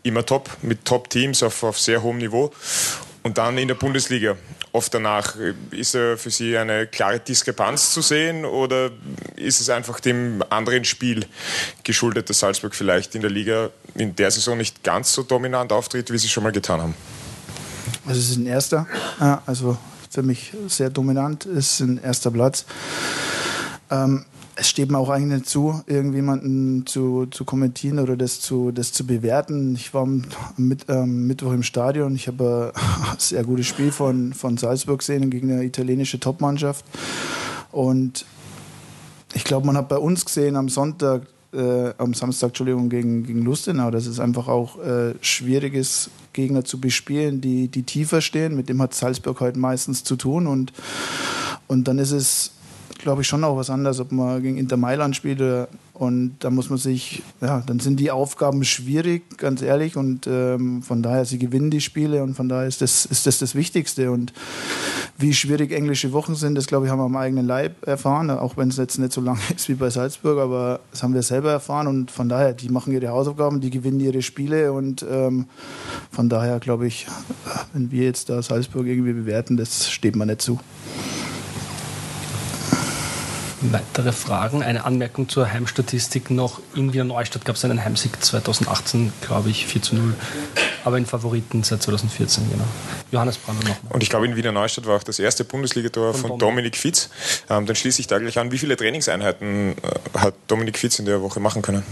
Immer 0.03 0.25
top, 0.25 0.49
mit 0.61 0.85
Top-Teams 0.85 1.43
auf, 1.43 1.63
auf 1.63 1.79
sehr 1.79 2.01
hohem 2.01 2.17
Niveau. 2.17 2.51
Und 3.21 3.37
dann 3.37 3.57
in 3.57 3.67
der 3.67 3.75
Bundesliga. 3.75 4.37
Oft 4.71 4.93
danach. 4.93 5.35
Ist 5.71 5.95
da 5.95 6.15
für 6.15 6.29
Sie 6.29 6.57
eine 6.57 6.88
klare 6.88 7.19
Diskrepanz 7.19 7.91
zu 7.91 8.01
sehen 8.01 8.45
oder 8.45 8.91
ist 9.36 9.59
es 9.59 9.69
einfach 9.69 10.00
dem 10.00 10.43
anderen 10.50 10.86
Spiel 10.86 11.25
geschuldet, 11.83 12.29
dass 12.29 12.39
Salzburg 12.39 12.75
vielleicht 12.75 13.15
in 13.15 13.21
der 13.21 13.31
Liga 13.31 13.71
in 13.95 14.15
der 14.15 14.31
Saison 14.31 14.57
nicht 14.57 14.83
ganz 14.83 15.12
so 15.13 15.24
dominant 15.24 15.74
auftritt, 15.74 16.12
wie 16.12 16.17
Sie 16.17 16.29
schon 16.29 16.43
mal 16.43 16.51
getan 16.51 16.81
haben? 16.81 16.95
Also 18.05 18.19
es 18.21 18.29
ist 18.29 18.38
ein 18.38 18.48
erster. 18.48 18.88
Also 19.45 19.77
für 20.10 20.24
mich 20.24 20.54
sehr 20.68 20.89
dominant 20.89 21.46
ist, 21.46 21.80
ein 21.80 22.00
erster 22.01 22.32
Platz. 22.32 22.66
Ähm, 23.92 24.25
es 24.56 24.68
steht 24.68 24.92
mir 24.92 24.98
auch 24.98 25.10
eigentlich 25.10 25.39
nicht 25.39 25.50
zu, 25.50 25.82
irgendjemanden 25.88 26.86
zu, 26.86 27.28
zu 27.28 27.46
kommentieren 27.46 28.00
oder 28.00 28.18
das 28.18 28.42
zu, 28.42 28.72
das 28.72 28.92
zu 28.92 29.06
bewerten. 29.06 29.75
Ich 29.75 29.94
war 29.94 30.01
am 30.01 30.24
mit, 30.58 30.86
ähm, 30.89 31.28
Mittwoch 31.28 31.54
im 31.54 31.63
Stadion. 31.63 32.13
Ich 32.16 32.28
habe 32.28 32.74
ein 32.75 33.16
sehr 33.18 33.44
gutes 33.44 33.68
Spiel 33.68 33.92
von, 33.92 34.34
von 34.34 34.58
Salzburg 34.58 35.00
gesehen 35.00 35.30
gegen 35.30 35.51
eine 35.51 35.63
italienische 35.63 36.20
Topmannschaft. 36.20 36.84
Und 37.72 38.25
ich 39.34 39.46
glaube, 39.46 39.66
man 39.66 39.78
hat 39.78 39.88
bei 39.88 39.98
uns 39.98 40.25
gesehen 40.25 40.58
am 40.58 40.68
Sonntag, 40.68 41.28
äh, 41.53 41.94
am 41.98 42.13
Samstag, 42.13 42.50
Entschuldigung, 42.50 42.89
gegen, 42.89 43.24
gegen 43.24 43.44
Lustenau, 43.44 43.91
dass 43.91 44.06
es 44.06 44.20
einfach 44.20 44.48
auch 44.48 44.79
äh, 44.79 45.13
schwierig 45.22 45.74
ist, 45.74 46.10
Gegner 46.34 46.63
zu 46.63 46.79
bespielen, 46.79 47.41
die, 47.41 47.68
die 47.68 47.84
tiefer 47.84 48.22
stehen. 48.22 48.56
Mit 48.56 48.70
dem 48.70 48.82
hat 48.82 48.94
Salzburg 48.94 49.39
heute 49.39 49.60
meistens 49.60 50.03
zu 50.03 50.15
tun. 50.15 50.48
Und, 50.48 50.74
und 51.68 51.88
dann 51.88 51.98
ist 51.98 52.12
es, 52.12 52.51
glaube 53.00 53.24
ich, 53.24 53.27
schon 53.27 53.44
auch 53.44 53.58
was 53.58 53.70
anderes, 53.70 54.00
ob 54.00 54.12
man 54.12 54.41
gegen 54.41 54.58
Inter 54.58 54.77
Mailand 54.77 55.15
spielt 55.15 55.41
oder 55.41 55.68
und 56.00 56.38
da 56.39 56.50
muss 56.50 56.70
man 56.70 56.79
sich, 56.79 57.24
ja, 57.41 57.62
dann 57.65 57.82
sind 57.82 58.00
die 58.00 58.10
Aufgaben 58.10 58.63
schwierig, 58.63 59.38
ganz 59.38 59.62
ehrlich. 59.62 59.98
Und 59.98 60.27
ähm, 60.27 60.82
von 60.82 61.03
daher, 61.03 61.25
sie 61.25 61.38
gewinnen 61.38 61.72
die 61.72 61.82
Spiele 61.82 62.24
und 62.24 62.36
von 62.36 62.48
daher 62.48 62.70
ist 62.70 62.82
das, 62.82 63.06
ist 63.06 63.27
das 63.27 63.38
das 63.39 63.53
Wichtigste. 63.53 64.10
Und 64.10 64.32
wie 65.18 65.34
schwierig 65.34 65.74
englische 65.74 66.13
Wochen 66.13 66.36
sind, 66.36 66.56
das 66.56 66.68
glaube 66.68 66.86
ich, 66.86 66.91
haben 66.91 67.00
wir 67.00 67.03
am 67.03 67.18
eigenen 67.18 67.46
Leib 67.46 67.86
erfahren, 67.86 68.29
auch 68.29 68.56
wenn 68.56 68.70
es 68.70 68.77
jetzt 68.77 68.98
nicht 68.98 69.12
so 69.12 69.20
lange 69.20 69.41
ist 69.56 69.68
wie 69.68 69.74
bei 69.74 69.89
Salzburg, 69.89 70.39
aber 70.39 70.79
das 70.91 71.03
haben 71.03 71.13
wir 71.13 71.22
selber 71.22 71.51
erfahren. 71.51 71.88
Und 71.88 72.12
von 72.12 72.29
daher, 72.29 72.53
die 72.53 72.70
machen 72.70 72.94
ihre 72.94 73.10
Hausaufgaben, 73.10 73.60
die 73.60 73.70
gewinnen 73.70 74.00
ihre 74.00 74.22
Spiele. 74.22 74.72
Und 74.72 75.06
ähm, 75.12 75.48
von 76.12 76.29
daher 76.29 76.62
glaube 76.62 76.88
ich, 76.88 77.08
wenn 77.74 77.91
wir 77.91 78.06
jetzt 78.06 78.29
da 78.29 78.41
Salzburg 78.41 78.88
irgendwie 78.88 79.12
bewerten, 79.12 79.58
das 79.58 79.89
steht 79.89 80.15
mir 80.15 80.25
nicht 80.25 80.41
zu. 80.41 80.60
Weitere 83.62 84.12
Fragen? 84.12 84.63
Eine 84.63 84.86
Anmerkung 84.86 85.28
zur 85.28 85.51
Heimstatistik 85.51 86.32
noch. 86.32 86.62
In 86.75 86.94
Wiener 86.94 87.04
Neustadt 87.04 87.46
gab 87.46 87.56
es 87.58 87.66
einen 87.66 87.84
Heimsieg 87.84 88.24
2018, 88.24 89.12
glaube 89.22 89.50
ich, 89.50 89.66
4 89.66 89.82
zu 89.82 89.96
0 89.96 90.13
aber 90.84 90.98
in 90.98 91.06
Favoriten 91.06 91.63
seit 91.63 91.82
2014, 91.82 92.50
genau. 92.50 92.63
Johannes 93.12 93.38
Brandl 93.38 93.68
nochmal. 93.68 93.94
Und 93.94 94.04
ich 94.04 94.10
glaube, 94.10 94.25
in 94.25 94.36
Wiener 94.36 94.51
Neustadt 94.51 94.86
war 94.86 94.98
auch 94.98 95.04
das 95.04 95.20
erste 95.20 95.44
Bundesligator 95.44 96.13
von, 96.13 96.32
von 96.32 96.39
Dominik 96.39 96.75
Fitz. 96.75 97.10
Ähm, 97.50 97.66
dann 97.66 97.75
schließe 97.75 98.01
ich 98.01 98.08
da 98.08 98.20
gleich 98.20 98.38
an. 98.39 98.51
Wie 98.51 98.58
viele 98.58 98.75
Trainingseinheiten 98.75 99.72
äh, 99.74 100.18
hat 100.18 100.36
Dominik 100.48 100.78
Fitz 100.78 101.00
in 101.00 101.06
der 101.06 101.22
Woche 101.22 101.39
machen 101.39 101.62
können? 101.62 101.84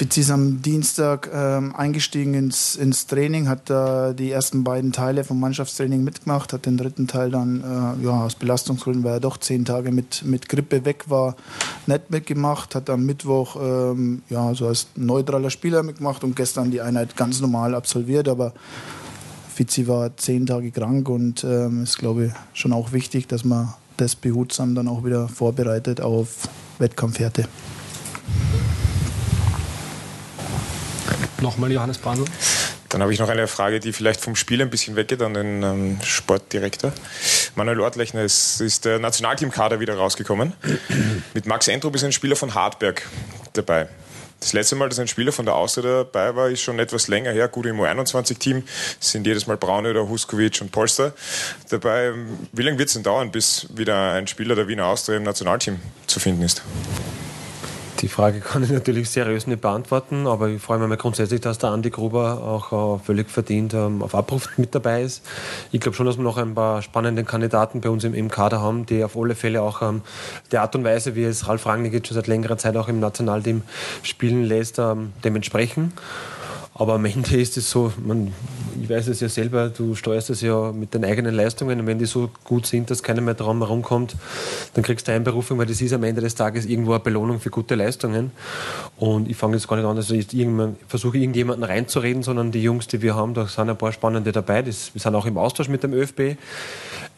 Ist 0.00 0.30
am 0.30 0.62
Dienstag 0.62 1.30
ähm, 1.32 1.76
eingestiegen 1.76 2.32
ins, 2.32 2.74
ins 2.74 3.06
Training, 3.06 3.48
hat 3.48 3.68
da 3.68 4.14
die 4.14 4.30
ersten 4.30 4.64
beiden 4.64 4.92
Teile 4.92 5.24
vom 5.24 5.38
Mannschaftstraining 5.38 6.02
mitgemacht, 6.02 6.54
hat 6.54 6.64
den 6.64 6.78
dritten 6.78 7.06
Teil 7.06 7.30
dann 7.30 7.60
äh, 7.60 8.04
ja, 8.06 8.24
aus 8.24 8.34
Belastungsgründen, 8.34 9.04
weil 9.04 9.14
er 9.14 9.20
doch 9.20 9.36
zehn 9.36 9.66
Tage 9.66 9.92
mit, 9.92 10.24
mit 10.24 10.48
Grippe 10.48 10.86
weg 10.86 11.04
war, 11.08 11.36
nicht 11.86 12.10
mitgemacht, 12.10 12.74
hat 12.74 12.88
am 12.88 13.04
Mittwoch 13.04 13.56
ähm, 13.60 14.22
ja, 14.30 14.54
so 14.54 14.68
als 14.68 14.86
neutraler 14.96 15.50
Spieler 15.50 15.82
mitgemacht 15.82 16.24
und 16.24 16.34
gestern 16.34 16.70
die 16.70 16.80
Einheit 16.80 17.14
ganz 17.14 17.42
normal 17.42 17.74
absolviert, 17.74 18.26
aber 18.26 18.54
Fitzi 19.54 19.86
war 19.86 20.16
zehn 20.16 20.46
Tage 20.46 20.70
krank 20.70 21.10
und 21.10 21.44
ähm, 21.44 21.82
ist, 21.82 21.98
glaube 21.98 22.26
ich, 22.26 22.32
schon 22.54 22.72
auch 22.72 22.92
wichtig, 22.92 23.28
dass 23.28 23.44
man 23.44 23.74
das 23.98 24.16
behutsam 24.16 24.74
dann 24.74 24.88
auch 24.88 25.04
wieder 25.04 25.28
vorbereitet 25.28 26.00
auf 26.00 26.48
Wettkampfhärte. 26.78 27.46
Nochmal 31.40 31.72
Johannes 31.72 31.98
Brandl. 31.98 32.24
Dann 32.90 33.02
habe 33.02 33.12
ich 33.12 33.18
noch 33.18 33.28
eine 33.28 33.46
Frage, 33.46 33.80
die 33.80 33.92
vielleicht 33.92 34.20
vom 34.20 34.36
Spiel 34.36 34.60
ein 34.60 34.68
bisschen 34.68 34.96
weggeht 34.96 35.22
an 35.22 35.34
den 35.34 35.62
ähm, 35.62 35.98
Sportdirektor. 36.02 36.92
Manuel 37.54 37.80
Ortlechner, 37.80 38.22
es 38.22 38.60
ist 38.60 38.84
der 38.84 38.98
Nationalteamkader 38.98 39.80
wieder 39.80 39.94
rausgekommen. 39.94 40.54
Mit 41.34 41.46
Max 41.46 41.68
Entrup 41.68 41.94
ist 41.94 42.04
ein 42.04 42.12
Spieler 42.12 42.36
von 42.36 42.54
Hartberg 42.54 43.06
dabei. 43.52 43.88
Das 44.40 44.54
letzte 44.54 44.74
Mal, 44.74 44.88
dass 44.88 44.98
ein 44.98 45.06
Spieler 45.06 45.32
von 45.32 45.44
der 45.44 45.54
Austria 45.54 46.04
dabei 46.04 46.34
war, 46.34 46.48
ist 46.48 46.62
schon 46.62 46.78
etwas 46.78 47.08
länger 47.08 47.30
her. 47.30 47.46
Gut, 47.48 47.66
im 47.66 47.78
U21-Team 47.78 48.64
sind 48.98 49.26
jedes 49.26 49.46
Mal 49.46 49.58
Braune 49.58 49.90
oder 49.90 50.08
Huskovic 50.08 50.60
und 50.62 50.72
Polster 50.72 51.12
dabei. 51.68 52.12
Wie 52.52 52.62
lange 52.62 52.78
wird 52.78 52.88
es 52.88 52.94
denn 52.94 53.02
dauern, 53.02 53.30
bis 53.30 53.66
wieder 53.74 54.12
ein 54.12 54.26
Spieler 54.26 54.54
der 54.54 54.66
Wiener 54.66 54.86
Austria 54.86 55.18
im 55.18 55.24
Nationalteam 55.24 55.78
zu 56.06 56.20
finden 56.20 56.42
ist? 56.42 56.62
Die 58.00 58.08
Frage 58.08 58.40
kann 58.40 58.62
ich 58.62 58.70
natürlich 58.70 59.10
seriös 59.10 59.46
nicht 59.46 59.60
beantworten, 59.60 60.26
aber 60.26 60.48
ich 60.48 60.62
freue 60.62 60.78
mich 60.78 60.88
mal 60.88 60.96
grundsätzlich, 60.96 61.40
dass 61.40 61.58
der 61.58 61.70
Andi 61.70 61.90
Gruber 61.90 62.42
auch 62.42 62.96
äh, 62.96 63.04
völlig 63.04 63.30
verdient 63.30 63.74
ähm, 63.74 64.02
auf 64.02 64.14
Abruf 64.14 64.48
mit 64.56 64.74
dabei 64.74 65.02
ist. 65.02 65.24
Ich 65.72 65.80
glaube 65.80 65.96
schon, 65.96 66.06
dass 66.06 66.16
wir 66.16 66.24
noch 66.24 66.38
ein 66.38 66.54
paar 66.54 66.82
spannende 66.82 67.24
Kandidaten 67.24 67.80
bei 67.80 67.90
uns 67.90 68.04
im, 68.04 68.30
Kader 68.30 68.60
haben, 68.60 68.86
die 68.86 69.02
auf 69.04 69.16
alle 69.16 69.34
Fälle 69.34 69.62
auch 69.62 69.82
ähm, 69.82 70.02
die 70.52 70.58
Art 70.58 70.74
und 70.76 70.84
Weise, 70.84 71.14
wie 71.14 71.24
es 71.24 71.48
Ralf 71.48 71.66
Rangnick 71.66 71.92
jetzt 71.92 72.08
schon 72.08 72.14
seit 72.14 72.26
längerer 72.26 72.58
Zeit 72.58 72.76
auch 72.76 72.88
im 72.88 73.00
Nationalteam 73.00 73.62
spielen 74.02 74.44
lässt, 74.44 74.78
ähm, 74.78 75.12
dementsprechend. 75.24 75.92
Aber 76.80 76.94
am 76.94 77.04
Ende 77.04 77.38
ist 77.38 77.58
es 77.58 77.70
so, 77.70 77.92
man, 78.02 78.32
ich 78.80 78.88
weiß 78.88 79.08
es 79.08 79.20
ja 79.20 79.28
selber, 79.28 79.68
du 79.68 79.94
steuerst 79.94 80.30
es 80.30 80.40
ja 80.40 80.72
mit 80.72 80.94
deinen 80.94 81.04
eigenen 81.04 81.34
Leistungen 81.34 81.78
und 81.78 81.86
wenn 81.86 81.98
die 81.98 82.06
so 82.06 82.30
gut 82.42 82.64
sind, 82.64 82.90
dass 82.90 83.02
keiner 83.02 83.20
mehr 83.20 83.34
dran 83.34 83.58
herumkommt, 83.58 84.16
dann 84.72 84.82
kriegst 84.82 85.06
du 85.06 85.12
Einberufung, 85.12 85.58
weil 85.58 85.66
das 85.66 85.82
ist 85.82 85.92
am 85.92 86.04
Ende 86.04 86.22
des 86.22 86.36
Tages 86.36 86.64
irgendwo 86.64 86.92
eine 86.92 87.00
Belohnung 87.00 87.38
für 87.38 87.50
gute 87.50 87.74
Leistungen. 87.74 88.30
Und 88.96 89.28
ich 89.28 89.36
fange 89.36 89.56
jetzt 89.56 89.68
gar 89.68 89.76
nicht 89.76 89.84
an, 89.84 89.96
dass 89.96 90.10
ich 90.10 90.26
versuche, 90.88 91.18
irgendjemanden 91.18 91.64
reinzureden, 91.64 92.22
sondern 92.22 92.50
die 92.50 92.62
Jungs, 92.62 92.86
die 92.86 93.02
wir 93.02 93.14
haben, 93.14 93.34
da 93.34 93.46
sind 93.46 93.68
ein 93.68 93.76
paar 93.76 93.92
Spannende 93.92 94.32
dabei. 94.32 94.62
Das, 94.62 94.94
wir 94.94 95.02
sind 95.02 95.14
auch 95.14 95.26
im 95.26 95.36
Austausch 95.36 95.68
mit 95.68 95.82
dem 95.82 95.92
ÖFB, 95.92 96.38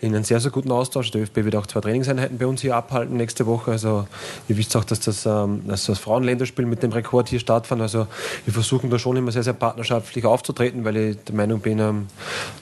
in 0.03 0.17
einem 0.17 0.25
sehr, 0.25 0.41
sehr 0.41 0.51
guten 0.51 0.73
Austausch. 0.73 1.13
Der 1.13 1.23
ÖFB 1.23 1.37
wird 1.37 1.55
auch 1.55 1.67
zwei 1.69 1.81
Trainingseinheiten 1.81 2.37
bei 2.37 2.47
uns 2.47 2.61
hier 2.61 2.75
abhalten 2.75 3.17
nächste 3.17 3.47
Woche. 3.47 3.71
Also 3.71 4.09
ihr 4.49 4.59
wisst 4.59 4.77
auch, 4.77 4.83
dass 4.83 4.99
das, 4.99 5.25
ähm, 5.27 5.63
dass 5.69 5.87
das 5.87 6.01
Frauenländerspiel 6.01 6.67
mit 6.67 6.83
dem 6.83 6.91
Rekord 6.91 7.29
hier 7.29 7.39
stattfindet. 7.39 7.85
Also 7.85 8.09
wir 8.45 8.53
versuchen 8.53 8.91
da 8.91 8.99
schon 8.99 9.17
immer 9.17 9.31
sehr, 9.31 9.45
sehr 9.45 9.53
partnerschaftlich 9.53 10.25
aufzutreten, 10.25 10.85
weil 10.85 10.97
ich 10.97 11.19
der 11.23 11.37
Meinung 11.37 11.61
bin, 11.61 11.79
ähm, 11.79 12.07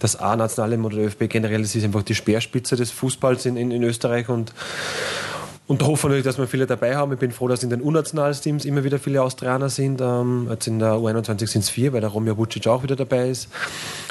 dass 0.00 0.16
A-Nationalteam 0.16 0.84
oder 0.84 0.98
ÖFB 0.98 1.30
generell 1.30 1.62
das 1.62 1.74
ist 1.74 1.82
einfach 1.82 2.02
die 2.02 2.14
Speerspitze 2.14 2.76
des 2.76 2.90
Fußballs 2.90 3.46
in, 3.46 3.56
in, 3.56 3.70
in 3.70 3.82
Österreich 3.84 4.28
und 4.28 4.52
und 5.70 5.82
da 5.82 5.86
hoffen 5.86 6.08
natürlich, 6.08 6.24
dass 6.24 6.36
wir 6.36 6.48
viele 6.48 6.66
dabei 6.66 6.96
haben. 6.96 7.12
Ich 7.12 7.20
bin 7.20 7.30
froh, 7.30 7.46
dass 7.46 7.62
in 7.62 7.70
den 7.70 7.80
U-Nationalteams 7.80 8.64
immer 8.64 8.82
wieder 8.82 8.98
viele 8.98 9.22
Austrianer 9.22 9.68
sind. 9.68 10.00
Ähm, 10.00 10.48
jetzt 10.50 10.66
in 10.66 10.80
der 10.80 10.94
U21 10.94 11.46
sind 11.46 11.62
es 11.62 11.70
vier, 11.70 11.92
weil 11.92 12.00
der 12.00 12.10
Romeo 12.10 12.36
Vucic 12.36 12.66
auch 12.66 12.82
wieder 12.82 12.96
dabei 12.96 13.28
ist. 13.30 13.48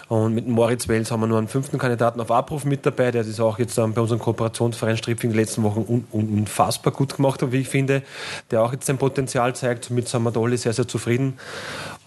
Und 0.09 0.33
mit 0.33 0.47
Moritz 0.47 0.87
Wels 0.87 1.11
haben 1.11 1.19
wir 1.19 1.27
nur 1.27 1.37
einen 1.37 1.47
fünften 1.47 1.77
Kandidaten 1.77 2.19
auf 2.19 2.31
Abruf 2.31 2.65
mit 2.65 2.83
dabei, 2.83 3.11
der 3.11 3.23
das 3.23 3.39
auch 3.39 3.59
jetzt 3.59 3.75
bei 3.75 3.83
unserem 3.83 4.19
Kooperationsverein 4.19 4.97
Stripfing 4.97 5.29
in 5.29 5.35
den 5.35 5.39
letzten 5.39 5.61
Wochen 5.61 5.85
un 5.87 6.05
unfassbar 6.11 6.91
gut 6.91 7.15
gemacht 7.15 7.43
hat, 7.43 7.51
wie 7.51 7.57
ich 7.59 7.69
finde, 7.69 8.01
der 8.49 8.63
auch 8.63 8.73
jetzt 8.73 8.87
sein 8.87 8.97
Potenzial 8.97 9.55
zeigt. 9.55 9.85
Somit 9.85 10.07
sind 10.07 10.23
wir 10.23 10.31
da 10.31 10.39
alle 10.39 10.57
sehr, 10.57 10.73
sehr 10.73 10.87
zufrieden. 10.87 11.37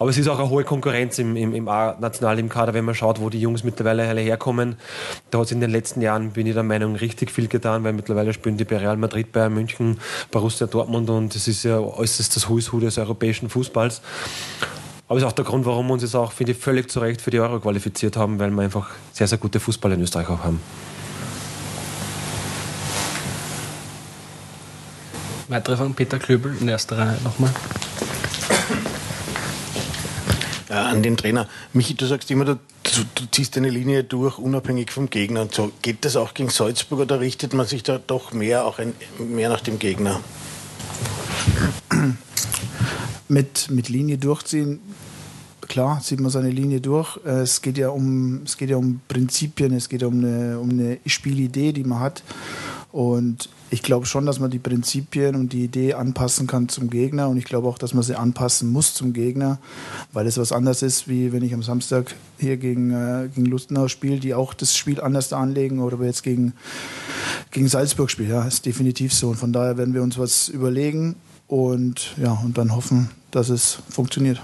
Aber 0.01 0.11
es 0.11 0.19
ist 0.19 0.27
auch 0.27 0.41
eine 0.41 0.51
hohe 0.51 0.65
Konkurrenz 0.65 1.21
im, 1.21 1.37
im, 1.37 1.55
im 1.55 1.69
A-National 1.69 2.41
im 2.41 2.49
Kader, 2.49 2.75
wenn 2.75 2.85
man 2.85 2.97
schaut, 2.97 3.21
wo 3.21 3.31
die 3.31 3.41
Jungs 3.41 3.63
mittlerweile 3.63 4.09
alle 4.09 4.21
herkommen. 4.21 4.75
Da 5.31 5.39
hat 5.39 5.47
es 5.47 5.53
in 5.53 5.61
den 5.61 5.71
letzten 5.71 6.03
Jahren, 6.03 6.33
bin 6.33 6.49
ich 6.49 6.55
der 6.55 6.65
Meinung, 6.65 6.97
richtig 6.97 7.31
viel 7.31 7.47
getan, 7.47 7.85
weil 7.85 7.93
mittlerweile 7.93 8.33
spielen 8.33 8.57
die 8.57 8.65
bei 8.65 8.79
Real 8.79 8.97
Madrid, 8.97 9.31
Bayern 9.31 9.55
München, 9.55 10.01
Borussia 10.33 10.67
Dortmund 10.67 11.09
und 11.09 11.37
es 11.37 11.47
ist 11.47 11.63
ja 11.63 11.79
äußerst 11.79 12.35
das 12.35 12.49
Who 12.49 12.81
des 12.81 12.99
europäischen 12.99 13.49
Fußballs. 13.49 14.03
Aber 15.13 15.19
es 15.19 15.25
ist 15.25 15.29
auch 15.29 15.35
der 15.35 15.45
Grund, 15.45 15.67
warum 15.67 15.89
wir 15.89 15.93
uns 15.93 16.03
jetzt 16.03 16.15
auch, 16.15 16.33
finde 16.33 16.53
ich, 16.53 16.59
völlig 16.59 16.91
zu 16.91 16.99
Recht 16.99 17.21
für 17.21 17.31
die 17.31 17.39
Euro 17.39 17.61
qualifiziert 17.61 18.17
haben, 18.17 18.39
weil 18.39 18.51
wir 18.51 18.63
einfach 18.63 18.89
sehr, 19.13 19.27
sehr 19.27 19.37
gute 19.37 19.61
Fußballer 19.61 19.97
in 19.97 20.01
Österreich 20.01 20.27
auch 20.31 20.43
haben. 20.43 20.59
Weitere 25.49 25.77
von 25.77 25.93
Peter 25.93 26.19
Klöbel 26.19 26.57
in 26.59 26.67
erster 26.67 26.97
Reihe 26.97 27.19
nochmal 27.25 27.51
äh, 30.71 30.73
an 30.73 31.03
den 31.03 31.19
Trainer. 31.19 31.47
Michi, 31.75 31.93
du 31.93 32.07
sagst 32.07 32.31
immer, 32.31 32.47
du, 32.47 32.55
du, 32.55 33.03
du, 33.15 33.25
ziehst 33.31 33.59
eine 33.59 33.69
Linie 33.69 34.05
durch, 34.05 34.39
unabhängig 34.39 34.91
vom 34.91 35.11
Gegner 35.11 35.43
und 35.43 35.55
so. 35.55 35.73
Geht 35.83 36.07
das 36.07 36.17
auch 36.17 36.33
gegen 36.33 36.49
Salzburg 36.49 37.01
oder 37.01 37.21
richtet 37.21 37.53
man 37.53 37.67
sich 37.67 37.83
da 37.83 37.99
doch 37.99 38.33
mehr, 38.33 38.65
auch 38.65 38.79
ein, 38.79 38.95
mehr 39.19 39.51
nach 39.51 39.61
dem 39.61 39.79
Gegner? 39.79 40.21
Mit, 43.33 43.71
mit 43.71 43.89
Linie 43.89 44.19
durchziehen, 44.19 44.81
klar, 45.63 46.03
zieht 46.03 46.21
man 46.21 46.31
seine 46.31 46.51
Linie 46.51 46.83
durch. 46.83 47.19
Äh, 47.25 47.41
es 47.41 47.63
geht 47.63 47.79
ja 47.79 47.89
um, 47.89 48.43
es 48.45 48.59
geht 48.59 48.69
ja 48.69 48.77
um 48.77 49.01
Prinzipien, 49.09 49.73
es 49.73 49.89
geht 49.89 50.03
um 50.03 50.19
eine, 50.19 50.59
um 50.59 50.69
eine 50.69 50.99
Spielidee, 51.07 51.73
die 51.73 51.85
man 51.85 52.01
hat. 52.01 52.23
Und 52.93 53.49
ich 53.71 53.83
glaube 53.83 54.05
schon, 54.05 54.27
dass 54.27 54.39
man 54.39 54.51
die 54.51 54.59
Prinzipien 54.59 55.35
und 55.35 55.55
die 55.55 55.65
Idee 55.65 55.95
anpassen 55.95 56.47
kann 56.47 56.69
zum 56.69 56.91
Gegner. 56.91 57.31
Und 57.31 57.39
ich 57.39 57.47
glaube 57.47 57.67
auch, 57.69 57.79
dass 57.79 57.95
man 57.95 58.03
sie 58.03 58.17
anpassen 58.19 58.71
muss 58.71 58.93
zum 58.93 59.15
Gegner, 59.15 59.59
weil 60.13 60.27
es 60.27 60.37
was 60.37 60.53
anderes 60.53 60.83
ist, 60.83 61.09
wie 61.09 61.33
wenn 61.33 61.43
ich 61.43 61.55
am 61.55 61.63
Samstag 61.63 62.15
hier 62.39 62.59
gegen, 62.59 62.91
äh, 62.91 63.31
gegen 63.35 63.47
Lustenau 63.47 63.89
spiele, 63.89 64.21
die 64.21 64.35
auch 64.35 64.53
das 64.53 64.77
Spiel 64.77 65.01
anders 65.01 65.33
anlegen 65.33 65.81
oder 65.81 66.05
jetzt 66.05 66.23
gegen, 66.23 66.53
gegen 67.51 67.69
Salzburg 67.69 68.11
spiele. 68.11 68.29
Ja, 68.29 68.45
ist 68.45 68.67
definitiv 68.67 69.15
so. 69.15 69.31
Und 69.31 69.37
von 69.37 69.55
daher 69.55 69.79
werden 69.79 69.95
wir 69.95 70.03
uns 70.03 70.19
was 70.19 70.51
überlegen 70.51 71.17
und, 71.53 72.15
ja, 72.17 72.33
und 72.33 72.57
dann 72.57 72.75
hoffen, 72.75 73.11
dass 73.31 73.51
es 73.51 73.79
funktioniert. 73.91 74.41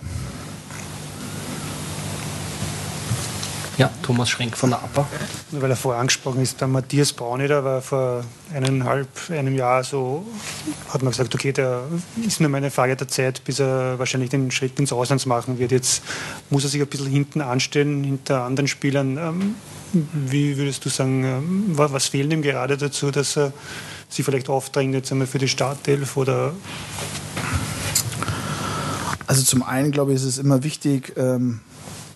Ja, 3.79 3.91
Thomas 4.03 4.29
Schrenk 4.29 4.59
von 4.59 4.71
der 4.71 4.81
APA. 4.83 5.09
Weil 5.53 5.71
er 5.71 5.77
vorher 5.77 6.03
angesprochen 6.03 6.43
ist, 6.43 6.61
der 6.61 6.69
Matthias 6.69 7.15
Brauneder 7.15 7.65
war 7.65 7.81
vor 7.81 8.25
eineinhalb, 8.53 9.09
einem 9.31 9.55
Jahr 9.55 9.85
so, 9.85 10.27
hat 10.91 11.03
man 11.03 11.13
gesagt, 11.13 11.35
okay, 11.35 11.53
der 11.53 11.85
ist 12.27 12.41
nur 12.41 12.51
meine 12.51 12.71
Frage 12.71 12.95
der 12.95 13.09
Zeit, 13.09 13.43
bis 13.45 13.61
er 13.61 13.99
wahrscheinlich 13.99 14.29
den 14.29 14.51
Schritt 14.51 14.79
ins 14.79 14.93
Ausland 14.93 15.25
machen 15.25 15.59
wird. 15.59 15.73
Jetzt 15.73 16.03
muss 16.51 16.65
er 16.65 16.69
sich 16.69 16.83
ein 16.83 16.89
bisschen 16.89 17.07
hinten 17.07 17.41
anstellen, 17.41 18.05
hinter 18.05 18.43
anderen 18.43 18.69
Spielern. 18.69 19.17
Ähm, 19.17 19.55
wie 20.13 20.59
würdest 20.59 20.85
du 20.85 20.91
sagen, 20.91 21.25
ähm, 21.25 21.65
was 21.73 22.09
fehlt 22.09 22.31
ihm 22.31 22.43
gerade 22.43 22.77
dazu, 22.77 23.11
dass 23.11 23.39
er 23.39 23.55
sich 24.09 24.25
vielleicht 24.25 24.49
aufdrängt 24.49 24.95
jetzt 24.95 25.13
einmal 25.13 25.27
für 25.27 25.39
die 25.39 25.49
Startelf 25.49 26.17
oder 26.17 26.55
also 29.27 29.43
zum 29.43 29.63
einen 29.63 29.93
glaube 29.93 30.13
ich, 30.13 30.17
ist 30.17 30.25
es 30.25 30.39
immer 30.39 30.65
wichtig, 30.65 31.13
ähm, 31.17 31.61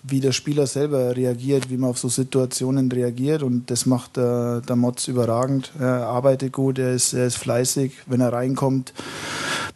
wie 0.03 0.19
der 0.19 0.33
Spieler 0.33 0.67
selber 0.67 1.15
reagiert, 1.15 1.69
wie 1.69 1.77
man 1.77 1.91
auf 1.91 1.97
so 1.97 2.09
Situationen 2.09 2.91
reagiert. 2.91 3.41
Und 3.41 3.71
das 3.71 3.85
macht 3.85 4.17
der, 4.17 4.61
der 4.61 4.75
Motz 4.75 5.07
überragend. 5.07 5.71
Er 5.79 6.07
arbeitet 6.07 6.51
gut, 6.51 6.77
er 6.77 6.93
ist, 6.93 7.13
er 7.13 7.27
ist 7.27 7.37
fleißig. 7.37 7.93
Wenn 8.05 8.19
er 8.19 8.33
reinkommt, 8.33 8.93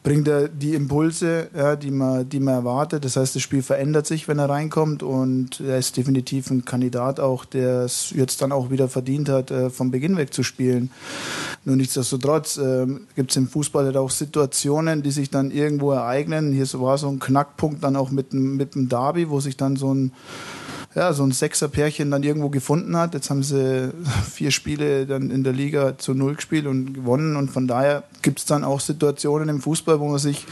bringt 0.08 0.30
er 0.30 0.48
die 0.48 0.74
Impulse, 0.74 1.50
ja, 1.54 1.76
die, 1.76 1.92
man, 1.92 2.30
die 2.30 2.40
man 2.40 2.54
erwartet. 2.54 3.04
Das 3.04 3.18
heißt, 3.18 3.36
das 3.36 3.42
Spiel 3.42 3.62
verändert 3.62 4.08
sich, 4.08 4.30
wenn 4.30 4.40
er 4.40 4.50
reinkommt. 4.50 5.04
Und 5.04 5.60
er 5.60 5.78
ist 5.78 5.98
definitiv 5.98 6.50
ein 6.50 6.64
Kandidat 6.64 7.20
auch, 7.20 7.44
der 7.44 7.82
es 7.82 8.12
jetzt 8.12 8.42
dann 8.42 8.54
auch 8.54 8.72
wieder 8.72 8.88
verdient 8.88 9.28
hat, 9.28 9.52
äh, 9.52 9.70
vom 9.70 9.92
Beginn 9.92 10.16
weg 10.16 10.34
zu 10.34 10.44
spielen. 10.44 10.92
Nur 11.66 11.76
nichtsdestotrotz 11.76 12.58
äh, 12.58 12.88
gibt 13.18 13.32
es 13.32 13.36
im 13.36 13.50
Fußball 13.50 13.84
halt 13.84 13.98
auch 13.98 14.10
Situationen, 14.10 15.04
die 15.04 15.12
sich 15.12 15.30
dann 15.30 15.52
irgendwo 15.52 15.92
ereignen. 15.92 16.54
Hier 16.54 16.68
war 16.80 16.98
so 16.98 17.10
ein 17.10 17.20
Knackpunkt 17.20 17.84
dann 17.84 17.98
auch 17.98 18.10
mit, 18.10 18.34
mit 18.34 18.76
dem 18.76 18.88
Derby, 18.88 19.30
wo 19.30 19.42
sich 19.42 19.58
dann 19.58 19.76
so 19.76 19.94
ein 19.94 20.14
ja, 20.98 21.14
so 21.14 21.24
ein 21.24 21.32
Sechser-Pärchen 21.32 22.10
dann 22.10 22.24
irgendwo 22.24 22.50
gefunden 22.50 22.98
hat. 22.98 23.14
Jetzt 23.14 23.30
haben 23.30 23.44
sie 23.44 23.94
vier 24.32 24.50
Spiele 24.50 25.06
dann 25.06 25.30
in 25.30 25.44
der 25.44 25.54
Liga 25.54 25.96
zu 26.00 26.16
Null 26.16 26.34
gespielt 26.34 26.66
und 26.66 26.92
gewonnen. 26.92 27.36
Und 27.36 27.52
von 27.52 27.68
daher 27.68 28.04
gibt 28.24 28.40
es 28.40 28.46
dann 28.46 28.64
auch 28.64 28.80
Situationen 28.80 29.48
im 29.48 29.62
Fußball, 29.62 30.00
wo 30.00 30.08
man 30.10 30.18
sich 30.18 30.48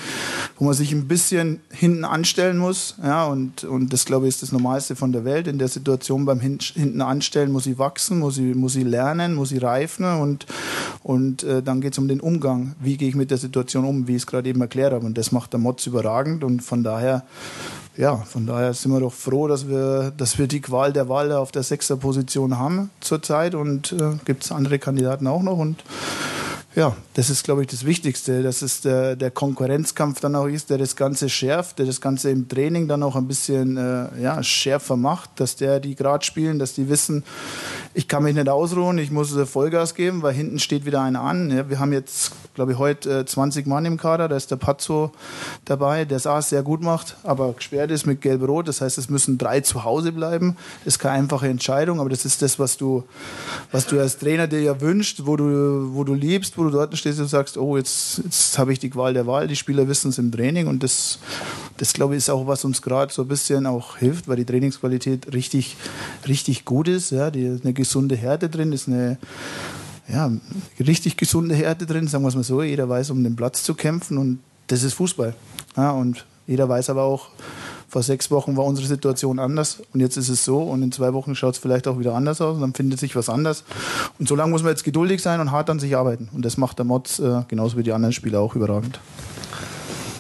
wo 0.57 0.65
man 0.65 0.73
sich 0.73 0.91
ein 0.93 1.07
bisschen 1.07 1.59
hinten 1.69 2.05
anstellen 2.05 2.57
muss. 2.57 2.95
Ja, 3.03 3.25
und, 3.25 3.63
und 3.63 3.91
das, 3.91 4.05
glaube 4.05 4.25
ich, 4.25 4.35
ist 4.35 4.41
das 4.41 4.51
Normalste 4.51 4.95
von 4.95 5.11
der 5.11 5.25
Welt. 5.25 5.47
In 5.47 5.57
der 5.57 5.67
Situation 5.67 6.25
beim 6.25 6.39
hinten 6.39 7.01
anstellen 7.01 7.51
muss 7.51 7.65
sie 7.65 7.77
wachsen, 7.77 8.19
muss 8.19 8.35
sie, 8.35 8.53
muss 8.53 8.73
sie 8.73 8.83
lernen, 8.83 9.35
muss 9.35 9.49
sie 9.49 9.57
reifen 9.57 10.05
und, 10.05 10.45
und 11.03 11.43
äh, 11.43 11.61
dann 11.61 11.81
geht 11.81 11.93
es 11.93 11.99
um 11.99 12.07
den 12.07 12.21
Umgang. 12.21 12.75
Wie 12.79 12.97
gehe 12.97 13.09
ich 13.09 13.15
mit 13.15 13.31
der 13.31 13.37
Situation 13.37 13.85
um, 13.85 14.07
wie 14.07 14.15
ich 14.15 14.23
es 14.23 14.27
gerade 14.27 14.47
eben 14.47 14.61
erklärt 14.61 14.93
habe. 14.93 15.05
Und 15.05 15.17
das 15.17 15.31
macht 15.31 15.51
der 15.53 15.59
Motz 15.59 15.85
überragend 15.87 16.43
und 16.43 16.61
von 16.61 16.83
daher 16.83 17.23
ja, 17.97 18.17
von 18.17 18.45
daher 18.45 18.73
sind 18.73 18.91
wir 18.91 18.99
doch 18.99 19.13
froh, 19.13 19.47
dass 19.47 19.69
wir, 19.69 20.11
dass 20.17 20.37
wir 20.37 20.47
die 20.47 20.59
Qual 20.59 20.91
der 20.91 21.07
Wahl 21.07 21.31
auf 21.31 21.53
der 21.53 21.63
Sechser-Position 21.63 22.57
haben 22.57 22.89
zurzeit 22.99 23.55
und 23.55 23.93
äh, 23.93 24.17
gibt 24.25 24.43
es 24.43 24.51
andere 24.51 24.79
Kandidaten 24.79 25.27
auch 25.27 25.41
noch 25.41 25.57
und 25.57 25.81
ja, 26.75 26.93
das 27.13 27.29
ist, 27.29 27.45
glaube 27.45 27.61
ich, 27.61 27.67
das 27.67 27.85
Wichtigste, 27.85 28.43
dass 28.43 28.61
es 28.61 28.81
der, 28.81 29.15
der 29.15 29.31
Konkurrenzkampf 29.31 30.19
dann 30.19 30.35
auch 30.35 30.47
ist, 30.47 30.69
der 30.69 30.77
das 30.77 30.97
Ganze 30.97 31.29
schärft, 31.29 31.79
der 31.79 31.85
das 31.85 32.01
Ganze 32.01 32.29
im 32.31 32.49
Training 32.49 32.89
dann 32.89 33.01
auch 33.01 33.15
ein 33.15 33.27
bisschen 33.27 33.77
äh, 33.77 34.21
ja, 34.21 34.43
schärfer 34.43 34.97
macht, 34.97 35.39
dass 35.39 35.55
der 35.55 35.79
die 35.79 35.95
gerade 35.95 36.25
spielen, 36.25 36.59
dass 36.59 36.73
die 36.73 36.89
wissen, 36.89 37.23
ich 37.93 38.09
kann 38.09 38.23
mich 38.23 38.35
nicht 38.35 38.49
ausruhen, 38.49 38.97
ich 38.97 39.09
muss 39.09 39.33
Vollgas 39.49 39.95
geben, 39.95 40.21
weil 40.21 40.33
hinten 40.33 40.59
steht 40.59 40.85
wieder 40.85 41.01
einer 41.01 41.21
an. 41.21 41.49
Ja, 41.49 41.69
wir 41.69 41.79
haben 41.79 41.93
jetzt, 41.93 42.33
glaube 42.55 42.73
ich, 42.73 42.77
heute 42.77 43.19
äh, 43.19 43.25
20 43.25 43.67
Mann 43.67 43.85
im 43.85 43.95
Kader, 43.95 44.27
da 44.27 44.35
ist 44.35 44.51
der 44.51 44.57
Pazzo 44.57 45.13
dabei, 45.63 46.03
der 46.03 46.17
es 46.17 46.49
sehr 46.49 46.61
gut 46.61 46.81
macht, 46.81 47.15
aber 47.23 47.53
gesperrt 47.53 47.89
ist 47.89 48.05
mit 48.05 48.19
Gelb-Rot, 48.19 48.67
das 48.67 48.81
heißt, 48.81 48.97
es 48.97 49.09
müssen 49.09 49.37
drei 49.37 49.61
zu 49.61 49.85
Hause 49.85 50.11
bleiben. 50.11 50.57
Das 50.83 50.95
ist 50.95 50.99
keine 50.99 51.19
einfache 51.19 51.47
Entscheidung, 51.47 52.01
aber 52.01 52.09
das 52.09 52.25
ist 52.25 52.41
das, 52.41 52.59
was 52.59 52.75
du, 52.75 53.05
was 53.71 53.87
du 53.87 53.97
als 53.97 54.17
Trainer 54.17 54.47
dir 54.47 54.61
ja 54.61 54.81
wünschst, 54.81 55.25
wo 55.25 55.37
du, 55.37 55.93
wo 55.93 56.03
du 56.03 56.13
liebst, 56.13 56.57
wo 56.57 56.64
du 56.65 56.71
dort 56.71 56.97
stehst 56.97 57.19
und 57.19 57.27
sagst, 57.27 57.57
oh, 57.57 57.77
jetzt, 57.77 58.19
jetzt 58.23 58.57
habe 58.57 58.73
ich 58.73 58.79
die 58.79 58.89
Qual 58.89 59.13
der 59.13 59.27
Wahl, 59.27 59.47
die 59.47 59.55
Spieler 59.55 59.87
wissen 59.87 60.09
es 60.09 60.17
im 60.17 60.31
Training 60.31 60.67
und 60.67 60.83
das, 60.83 61.19
das 61.77 61.93
glaube 61.93 62.13
ich, 62.13 62.19
ist 62.19 62.29
auch, 62.29 62.47
was 62.47 62.65
uns 62.65 62.81
gerade 62.81 63.13
so 63.13 63.21
ein 63.23 63.27
bisschen 63.27 63.65
auch 63.65 63.97
hilft, 63.97 64.27
weil 64.27 64.37
die 64.37 64.45
Trainingsqualität 64.45 65.33
richtig, 65.33 65.77
richtig 66.27 66.65
gut 66.65 66.87
ist. 66.87 67.11
Ja, 67.11 67.31
die, 67.31 67.59
eine 67.61 67.73
gesunde 67.73 68.15
Härte 68.15 68.49
drin, 68.49 68.73
ist 68.73 68.87
eine 68.87 69.17
ja, 70.07 70.31
richtig 70.79 71.17
gesunde 71.17 71.55
Härte 71.55 71.85
drin, 71.85 72.07
sagen 72.07 72.23
wir 72.23 72.29
es 72.29 72.35
mal 72.35 72.43
so. 72.43 72.61
Jeder 72.61 72.87
weiß, 72.87 73.09
um 73.09 73.23
den 73.23 73.35
Platz 73.35 73.63
zu 73.63 73.73
kämpfen 73.73 74.17
und 74.17 74.39
das 74.67 74.83
ist 74.83 74.93
Fußball. 74.93 75.35
Ja, 75.77 75.91
und 75.91 76.25
jeder 76.47 76.69
weiß 76.69 76.89
aber 76.89 77.03
auch, 77.03 77.29
vor 77.87 78.03
sechs 78.03 78.31
Wochen 78.31 78.57
war 78.57 78.65
unsere 78.65 78.87
Situation 78.87 79.39
anders 79.39 79.81
und 79.93 79.99
jetzt 79.99 80.17
ist 80.17 80.29
es 80.29 80.43
so 80.43 80.61
und 80.61 80.83
in 80.83 80.91
zwei 80.91 81.13
Wochen 81.13 81.35
schaut 81.35 81.55
es 81.55 81.59
vielleicht 81.59 81.87
auch 81.87 81.99
wieder 81.99 82.13
anders 82.13 82.41
aus 82.41 82.55
und 82.55 82.61
dann 82.61 82.73
findet 82.73 82.99
sich 82.99 83.15
was 83.15 83.29
anders. 83.29 83.63
Und 84.19 84.27
so 84.27 84.35
lange 84.35 84.51
muss 84.51 84.63
man 84.63 84.71
jetzt 84.71 84.83
geduldig 84.83 85.21
sein 85.21 85.39
und 85.39 85.51
hart 85.51 85.69
an 85.69 85.79
sich 85.79 85.95
arbeiten. 85.95 86.29
Und 86.33 86.43
das 86.43 86.57
macht 86.57 86.77
der 86.77 86.85
Mods 86.85 87.19
äh, 87.19 87.41
genauso 87.47 87.77
wie 87.77 87.83
die 87.83 87.91
anderen 87.91 88.13
Spieler 88.13 88.39
auch 88.39 88.55
überragend. 88.55 88.99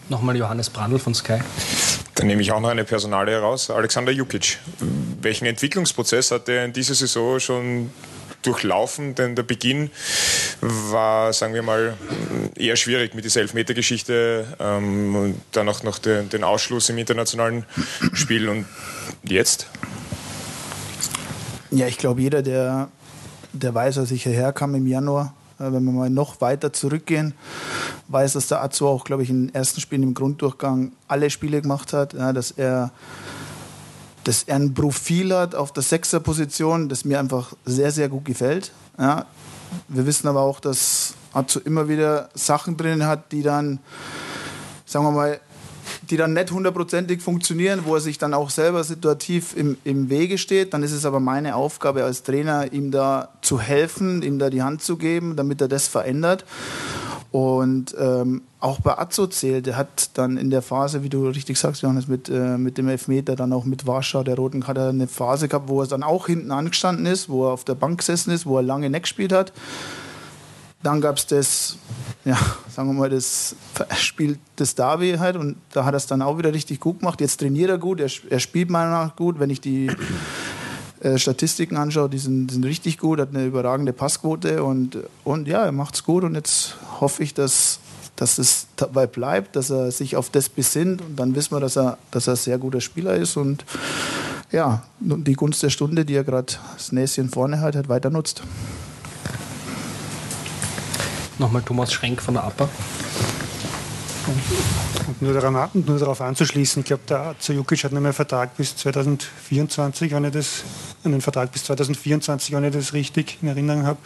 Nochmal 0.09 0.37
Johannes 0.37 0.69
Brandl 0.69 0.99
von 0.99 1.15
Sky. 1.15 1.39
Dann 2.15 2.27
nehme 2.27 2.41
ich 2.41 2.51
auch 2.51 2.61
noch 2.61 2.69
eine 2.69 2.85
Personale 2.85 3.31
heraus. 3.31 3.69
Alexander 3.69 4.11
Jukic. 4.11 4.59
Welchen 5.21 5.45
Entwicklungsprozess 5.45 6.31
hat 6.31 6.47
er 6.47 6.63
in 6.63 6.73
dieser 6.73 6.95
Saison 6.95 7.39
schon 7.39 7.89
durchlaufen, 8.45 9.15
denn 9.15 9.35
der 9.35 9.43
Beginn 9.43 9.89
war, 10.61 11.33
sagen 11.33 11.53
wir 11.53 11.63
mal, 11.63 11.95
eher 12.55 12.75
schwierig 12.75 13.13
mit 13.13 13.25
dieser 13.25 13.41
Elfmeter-Geschichte, 13.41 14.45
ähm, 14.59 15.15
und 15.15 15.41
dann 15.51 15.69
auch 15.69 15.83
noch 15.83 15.99
den, 15.99 16.29
den 16.29 16.43
Ausschluss 16.43 16.89
im 16.89 16.97
internationalen 16.97 17.65
Spiel. 18.13 18.49
Und 18.49 18.65
jetzt? 19.23 19.67
Ja, 21.71 21.87
ich 21.87 21.97
glaube, 21.97 22.21
jeder, 22.21 22.41
der, 22.41 22.89
der 23.53 23.73
weiß, 23.73 23.97
als 23.97 24.11
ich 24.11 24.23
hierher 24.23 24.53
kam 24.53 24.75
im 24.75 24.87
Januar, 24.87 25.33
äh, 25.59 25.63
wenn 25.63 25.83
wir 25.83 25.91
mal 25.91 26.09
noch 26.09 26.41
weiter 26.41 26.73
zurückgehen, 26.73 27.33
weiß, 28.07 28.33
dass 28.33 28.47
der 28.47 28.63
Azu 28.63 28.87
auch, 28.87 29.03
glaube 29.03 29.23
ich, 29.23 29.29
in 29.29 29.47
den 29.47 29.55
ersten 29.55 29.81
Spielen 29.81 30.03
im 30.03 30.13
Grunddurchgang 30.13 30.91
alle 31.07 31.29
Spiele 31.29 31.61
gemacht 31.61 31.93
hat, 31.93 32.13
dass 32.13 32.51
er 32.51 32.91
dass 34.25 34.43
er 34.43 34.57
ein 34.57 34.73
Profil 34.73 35.33
hat 35.33 35.55
auf 35.55 35.71
der 35.71 35.83
Sechser-Position, 35.83 36.89
das 36.89 37.05
mir 37.05 37.19
einfach 37.19 37.53
sehr, 37.63 37.91
sehr 37.91 38.09
gut 38.09 38.25
gefällt. 38.25 38.71
Ja. 38.97 39.25
Wir 39.87 40.05
wissen 40.05 40.27
aber 40.27 40.41
auch, 40.41 40.59
dass 40.59 41.13
Azu 41.33 41.59
immer 41.59 41.87
wieder 41.87 42.29
Sachen 42.33 42.75
drin 42.75 43.05
hat, 43.05 43.31
die 43.31 43.43
dann, 43.43 43.79
sagen 44.85 45.05
wir 45.05 45.11
mal, 45.11 45.39
die 46.09 46.17
dann 46.17 46.33
nicht 46.33 46.51
hundertprozentig 46.51 47.21
funktionieren, 47.21 47.81
wo 47.83 47.95
er 47.95 48.01
sich 48.01 48.17
dann 48.17 48.33
auch 48.33 48.49
selber 48.49 48.83
situativ 48.83 49.55
im, 49.55 49.77
im 49.83 50.09
Wege 50.09 50.37
steht. 50.37 50.73
Dann 50.73 50.83
ist 50.83 50.91
es 50.91 51.05
aber 51.05 51.19
meine 51.19 51.55
Aufgabe 51.55 52.03
als 52.03 52.23
Trainer, 52.23 52.71
ihm 52.73 52.91
da 52.91 53.29
zu 53.41 53.59
helfen, 53.59 54.21
ihm 54.21 54.39
da 54.39 54.49
die 54.49 54.63
Hand 54.63 54.81
zu 54.81 54.97
geben, 54.97 55.35
damit 55.35 55.61
er 55.61 55.67
das 55.67 55.87
verändert. 55.87 56.45
Und 57.35 57.93
ähm, 57.99 58.43
auch 58.61 58.79
bei 58.79 58.97
Azzo 58.97 59.27
zählt, 59.27 59.65
der 59.65 59.75
hat 59.75 60.11
dann 60.13 60.37
in 60.37 60.49
der 60.51 60.61
Phase, 60.61 61.03
wie 61.03 61.09
du 61.09 61.27
richtig 61.27 61.59
sagst, 61.59 61.81
Johannes, 61.81 62.07
mit, 62.07 62.29
äh, 62.29 62.57
mit 62.57 62.77
dem 62.77 62.87
Elfmeter, 62.87 63.35
dann 63.35 63.51
auch 63.51 63.65
mit 63.65 63.85
Warschau, 63.85 64.23
der 64.23 64.37
Roten, 64.37 64.65
hat 64.67 64.77
er 64.77 64.87
eine 64.87 65.09
Phase 65.09 65.49
gehabt, 65.49 65.67
wo 65.67 65.81
er 65.81 65.87
dann 65.87 66.01
auch 66.01 66.27
hinten 66.27 66.53
angestanden 66.53 67.05
ist, 67.05 67.27
wo 67.27 67.47
er 67.47 67.51
auf 67.51 67.65
der 67.65 67.75
Bank 67.75 67.97
gesessen 67.97 68.31
ist, 68.31 68.45
wo 68.45 68.55
er 68.55 68.63
lange 68.63 68.89
nicht 68.89 69.01
gespielt 69.01 69.33
hat. 69.33 69.51
Dann 70.81 71.01
gab 71.01 71.17
es 71.17 71.27
das, 71.27 71.77
ja, 72.23 72.37
sagen 72.69 72.87
wir 72.87 72.93
mal, 72.93 73.09
das 73.09 73.57
Spiel 73.97 74.39
des 74.57 74.75
Derby 74.75 75.17
halt 75.19 75.35
und 75.35 75.57
da 75.73 75.83
hat 75.83 75.93
er 75.93 75.97
es 75.97 76.07
dann 76.07 76.21
auch 76.21 76.37
wieder 76.37 76.53
richtig 76.53 76.79
gut 76.79 76.99
gemacht. 76.99 77.19
Jetzt 77.19 77.41
trainiert 77.41 77.69
er 77.69 77.79
gut, 77.79 77.99
er, 77.99 78.09
er 78.29 78.39
spielt 78.39 78.69
meiner 78.69 78.91
Meinung 78.91 79.07
nach 79.07 79.15
gut. 79.17 79.39
Wenn 79.39 79.49
ich 79.49 79.59
die 79.59 79.91
äh, 81.05 81.19
Statistiken 81.19 81.77
anschaue, 81.77 82.09
die 82.09 82.17
sind, 82.17 82.49
sind 82.49 82.65
richtig 82.65 82.97
gut, 82.97 83.19
hat 83.19 83.29
eine 83.29 83.45
überragende 83.45 83.93
Passquote 83.93 84.63
und, 84.63 84.97
und 85.23 85.47
ja, 85.47 85.63
er 85.63 85.71
macht 85.71 85.93
es 85.93 86.03
gut 86.03 86.23
und 86.23 86.33
jetzt 86.33 86.77
hoffe 86.99 87.21
ich, 87.21 87.35
dass, 87.35 87.79
dass 88.15 88.39
es 88.39 88.65
dabei 88.75 89.05
bleibt, 89.05 89.55
dass 89.55 89.69
er 89.69 89.91
sich 89.91 90.15
auf 90.15 90.31
das 90.31 90.49
besinnt 90.49 91.03
und 91.03 91.15
dann 91.17 91.35
wissen 91.35 91.55
wir, 91.55 91.59
dass 91.59 91.77
er, 91.77 91.99
dass 92.09 92.25
er 92.25 92.33
ein 92.33 92.37
sehr 92.37 92.57
guter 92.57 92.81
Spieler 92.81 93.13
ist 93.13 93.37
und 93.37 93.65
ja, 94.51 94.81
die 94.99 95.33
Gunst 95.33 95.61
der 95.61 95.69
Stunde, 95.69 96.05
die 96.05 96.15
er 96.15 96.23
gerade 96.23 96.53
das 96.73 96.91
Näschen 96.91 97.29
vorne 97.29 97.61
hat, 97.61 97.75
hat 97.75 97.87
weiter 97.87 98.09
nutzt. 98.09 98.41
Nochmal 101.37 101.61
Thomas 101.61 101.93
Schrenk 101.93 102.19
von 102.19 102.33
der 102.33 102.45
APA. 102.45 102.67
Und 105.07 105.21
nur, 105.21 105.33
daran, 105.33 105.69
nur 105.73 105.99
darauf 105.99 106.21
anzuschließen, 106.21 106.81
ich 106.81 106.87
glaube, 106.87 107.03
der 107.07 107.35
Zajukic 107.39 107.83
hat 107.83 107.91
noch 107.91 107.99
einen 107.99 108.13
Vertrag 108.13 108.57
bis 108.57 108.75
2024, 108.75 110.11
wenn 110.11 110.25
ich 110.25 110.31
das, 110.31 110.63
einen 111.03 111.21
Vertrag 111.21 111.51
bis 111.51 111.63
2024, 111.65 112.55
wenn 112.55 112.63
ich 112.63 112.73
das 112.73 112.93
richtig 112.93 113.37
in 113.41 113.49
Erinnerung 113.49 113.85
habe. 113.85 113.99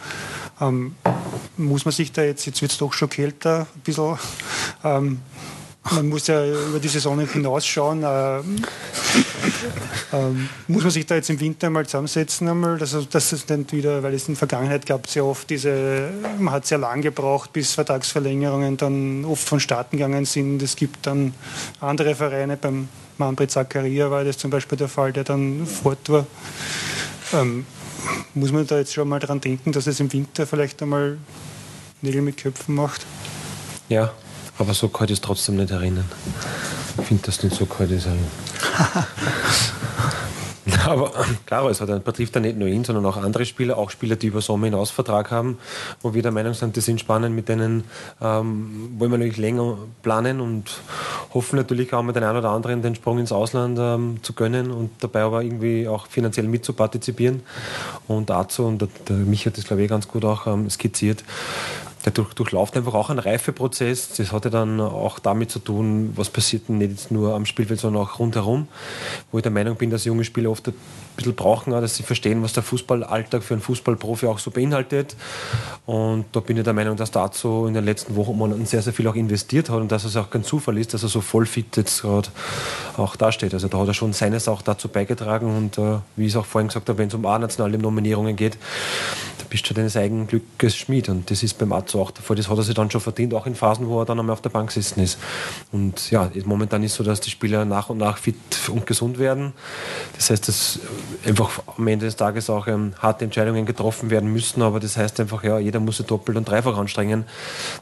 Ähm, 0.60 0.94
muss 1.56 1.84
man 1.84 1.92
sich 1.92 2.12
da 2.12 2.22
jetzt, 2.22 2.44
jetzt 2.46 2.60
wird 2.60 2.72
es 2.72 2.78
doch 2.78 2.92
schon 2.92 3.08
kälter, 3.08 3.66
ein 3.74 3.80
bisschen, 3.80 4.18
ähm, 4.84 5.20
man 5.92 6.08
muss 6.08 6.26
ja 6.26 6.44
über 6.46 6.78
die 6.78 6.88
Saison 6.88 7.18
hinausschauen. 7.26 8.02
Äh, 8.02 8.40
ähm, 10.12 10.48
muss 10.68 10.82
man 10.82 10.90
sich 10.90 11.06
da 11.06 11.14
jetzt 11.14 11.30
im 11.30 11.40
Winter 11.40 11.70
mal 11.70 11.86
zusammensetzen 11.86 12.48
einmal, 12.48 12.78
dass, 12.78 12.96
dass 13.08 13.32
nicht 13.32 13.72
wieder, 13.72 14.02
weil 14.02 14.14
es 14.14 14.28
in 14.28 14.34
der 14.34 14.38
Vergangenheit 14.38 14.86
gab 14.86 15.06
ja 15.14 15.22
oft 15.22 15.48
diese, 15.48 16.10
man 16.38 16.54
hat 16.54 16.66
sehr 16.66 16.78
lang 16.78 17.00
gebraucht, 17.00 17.52
bis 17.52 17.72
Vertragsverlängerungen 17.72 18.76
dann 18.76 19.24
oft 19.24 19.48
vonstatten 19.48 19.96
gegangen 19.96 20.24
sind. 20.24 20.62
Es 20.62 20.76
gibt 20.76 21.06
dann 21.06 21.34
andere 21.80 22.14
Vereine, 22.14 22.56
beim 22.56 22.88
Manfred 23.18 23.50
Zakaria 23.50 24.10
war 24.10 24.24
das 24.24 24.38
zum 24.38 24.50
Beispiel 24.50 24.78
der 24.78 24.88
Fall, 24.88 25.12
der 25.12 25.24
dann 25.24 25.66
fort 25.66 26.08
war. 26.08 26.26
Ähm, 27.32 27.66
muss 28.34 28.52
man 28.52 28.66
da 28.66 28.78
jetzt 28.78 28.94
schon 28.94 29.08
mal 29.08 29.18
dran 29.18 29.40
denken, 29.40 29.72
dass 29.72 29.86
es 29.86 30.00
im 30.00 30.12
Winter 30.12 30.46
vielleicht 30.46 30.82
einmal 30.82 31.18
Nägel 32.02 32.22
mit 32.22 32.38
Köpfen 32.38 32.74
macht? 32.74 33.04
Ja, 33.88 34.12
aber 34.60 34.74
so 34.74 34.88
kalt 34.88 35.10
ist 35.10 35.24
trotzdem 35.24 35.56
nicht 35.56 35.70
erinnern. 35.70 36.08
Ich 36.98 37.06
finde 37.06 37.22
das 37.26 37.42
nicht 37.42 37.56
so 37.56 37.66
kalt 37.66 37.90
ist. 37.90 38.08
Aber 40.86 41.12
klar, 41.46 41.68
es 41.68 41.80
hat, 41.80 42.04
betrifft 42.04 42.34
ja 42.34 42.40
nicht 42.40 42.56
nur 42.56 42.68
ihn, 42.68 42.84
sondern 42.84 43.04
auch 43.06 43.16
andere 43.16 43.44
Spieler, 43.44 43.76
auch 43.78 43.90
Spieler, 43.90 44.16
die 44.16 44.28
über 44.28 44.40
Sommer 44.40 44.66
hinaus 44.66 44.90
Vertrag 44.90 45.30
haben, 45.30 45.58
wo 46.00 46.14
wir 46.14 46.22
der 46.22 46.32
Meinung 46.32 46.54
sind, 46.54 46.76
die 46.76 46.80
sind 46.80 47.00
spannend, 47.00 47.34
mit 47.34 47.48
denen 47.48 47.84
ähm, 48.20 48.90
wollen 48.98 49.10
wir 49.10 49.18
natürlich 49.18 49.38
länger 49.38 49.78
planen 50.02 50.40
und 50.40 50.80
hoffen 51.34 51.56
natürlich 51.56 51.92
auch 51.92 52.02
mit 52.02 52.16
den 52.16 52.24
einen 52.24 52.38
oder 52.38 52.50
anderen 52.50 52.82
den 52.82 52.94
Sprung 52.94 53.18
ins 53.18 53.32
Ausland 53.32 53.78
ähm, 53.80 54.18
zu 54.22 54.32
gönnen 54.32 54.70
und 54.70 54.90
dabei 55.00 55.22
aber 55.22 55.42
irgendwie 55.42 55.88
auch 55.88 56.06
finanziell 56.06 56.46
mitzupartizipieren. 56.46 57.42
Und 58.06 58.30
dazu, 58.30 58.64
und 58.64 58.80
der, 58.80 58.88
der 59.08 59.16
Mich 59.16 59.46
hat 59.46 59.56
das 59.56 59.64
glaube 59.64 59.82
ich 59.82 59.88
ganz 59.88 60.08
gut 60.08 60.24
auch 60.24 60.46
ähm, 60.46 60.68
skizziert, 60.70 61.24
der 62.04 62.12
durch, 62.12 62.32
durchläuft 62.34 62.76
einfach 62.76 62.94
auch 62.94 63.10
einen 63.10 63.18
Reifeprozess. 63.18 64.10
Das 64.16 64.32
hat 64.32 64.44
ja 64.44 64.50
dann 64.50 64.80
auch 64.80 65.18
damit 65.18 65.50
zu 65.50 65.58
tun, 65.58 66.12
was 66.16 66.30
passiert 66.30 66.68
nicht 66.68 67.10
nur 67.10 67.34
am 67.34 67.46
Spielfeld, 67.46 67.80
sondern 67.80 68.02
auch 68.02 68.18
rundherum. 68.18 68.68
Wo 69.30 69.38
ich 69.38 69.42
der 69.42 69.52
Meinung 69.52 69.76
bin, 69.76 69.90
dass 69.90 70.04
junge 70.04 70.24
Spieler 70.24 70.50
oft 70.50 70.72
bisschen 71.16 71.34
brauchen, 71.34 71.72
dass 71.72 71.96
sie 71.96 72.02
verstehen, 72.02 72.42
was 72.42 72.52
der 72.52 72.62
Fußballalltag 72.62 73.42
für 73.42 73.54
einen 73.54 73.62
Fußballprofi 73.62 74.26
auch 74.26 74.38
so 74.38 74.50
beinhaltet. 74.50 75.16
Und 75.86 76.24
da 76.32 76.40
bin 76.40 76.56
ich 76.56 76.64
der 76.64 76.72
Meinung, 76.72 76.96
dass 76.96 77.10
dazu 77.10 77.66
in 77.66 77.74
den 77.74 77.84
letzten 77.84 78.16
Wochen 78.16 78.36
Monaten 78.36 78.66
sehr, 78.66 78.82
sehr 78.82 78.92
viel 78.92 79.06
auch 79.08 79.14
investiert 79.14 79.70
hat 79.70 79.80
und 79.80 79.90
dass 79.92 80.04
es 80.04 80.16
auch 80.16 80.30
kein 80.30 80.44
Zufall 80.44 80.78
ist, 80.78 80.94
dass 80.94 81.02
er 81.02 81.08
so 81.08 81.20
voll 81.20 81.46
fit 81.46 81.76
jetzt 81.76 82.02
gerade 82.02 82.28
auch 82.96 83.16
dasteht. 83.16 83.54
Also 83.54 83.68
da 83.68 83.78
hat 83.78 83.88
er 83.88 83.94
schon 83.94 84.12
seines 84.12 84.48
auch 84.48 84.62
dazu 84.62 84.88
beigetragen 84.88 85.56
und 85.56 85.78
äh, 85.78 85.98
wie 86.16 86.26
ich 86.26 86.32
es 86.32 86.36
auch 86.36 86.46
vorhin 86.46 86.68
gesagt 86.68 86.88
habe, 86.88 86.98
wenn 86.98 87.08
es 87.08 87.14
um 87.14 87.26
A-nationale 87.26 87.78
Nominierungen 87.78 88.36
geht, 88.36 88.56
bist 89.50 89.68
du 89.68 89.74
deines 89.74 89.96
eigenen 89.96 90.26
Glückes 90.28 90.76
Schmied. 90.76 91.08
Und 91.08 91.30
das 91.30 91.42
ist 91.42 91.58
beim 91.58 91.72
Arzo 91.72 92.00
auch 92.00 92.12
der 92.12 92.22
Fall. 92.22 92.36
Das 92.36 92.48
hat 92.48 92.56
er 92.56 92.62
sich 92.62 92.74
dann 92.74 92.90
schon 92.90 93.00
verdient, 93.00 93.34
auch 93.34 93.46
in 93.46 93.54
Phasen, 93.54 93.88
wo 93.88 94.00
er 94.00 94.06
dann 94.06 94.18
einmal 94.18 94.32
auf 94.32 94.40
der 94.40 94.50
Bank 94.50 94.68
gesessen 94.68 95.00
ist. 95.00 95.18
Und 95.72 96.10
ja, 96.10 96.30
momentan 96.44 96.82
ist 96.82 96.94
so, 96.94 97.04
dass 97.04 97.20
die 97.20 97.30
Spieler 97.30 97.64
nach 97.64 97.90
und 97.90 97.98
nach 97.98 98.16
fit 98.16 98.36
und 98.68 98.86
gesund 98.86 99.18
werden. 99.18 99.52
Das 100.16 100.30
heißt, 100.30 100.48
dass 100.48 100.78
einfach 101.26 101.62
am 101.76 101.86
Ende 101.86 102.06
des 102.06 102.16
Tages 102.16 102.50
auch 102.50 102.66
ähm, 102.66 102.92
harte 102.98 103.24
Entscheidungen 103.24 103.66
getroffen 103.66 104.10
werden 104.10 104.32
müssen. 104.32 104.62
Aber 104.62 104.80
das 104.80 104.96
heißt 104.96 105.20
einfach, 105.20 105.42
ja, 105.44 105.58
jeder 105.58 105.80
muss 105.80 105.98
sich 105.98 106.06
doppelt 106.06 106.36
und 106.36 106.48
dreifach 106.48 106.76
anstrengen, 106.76 107.24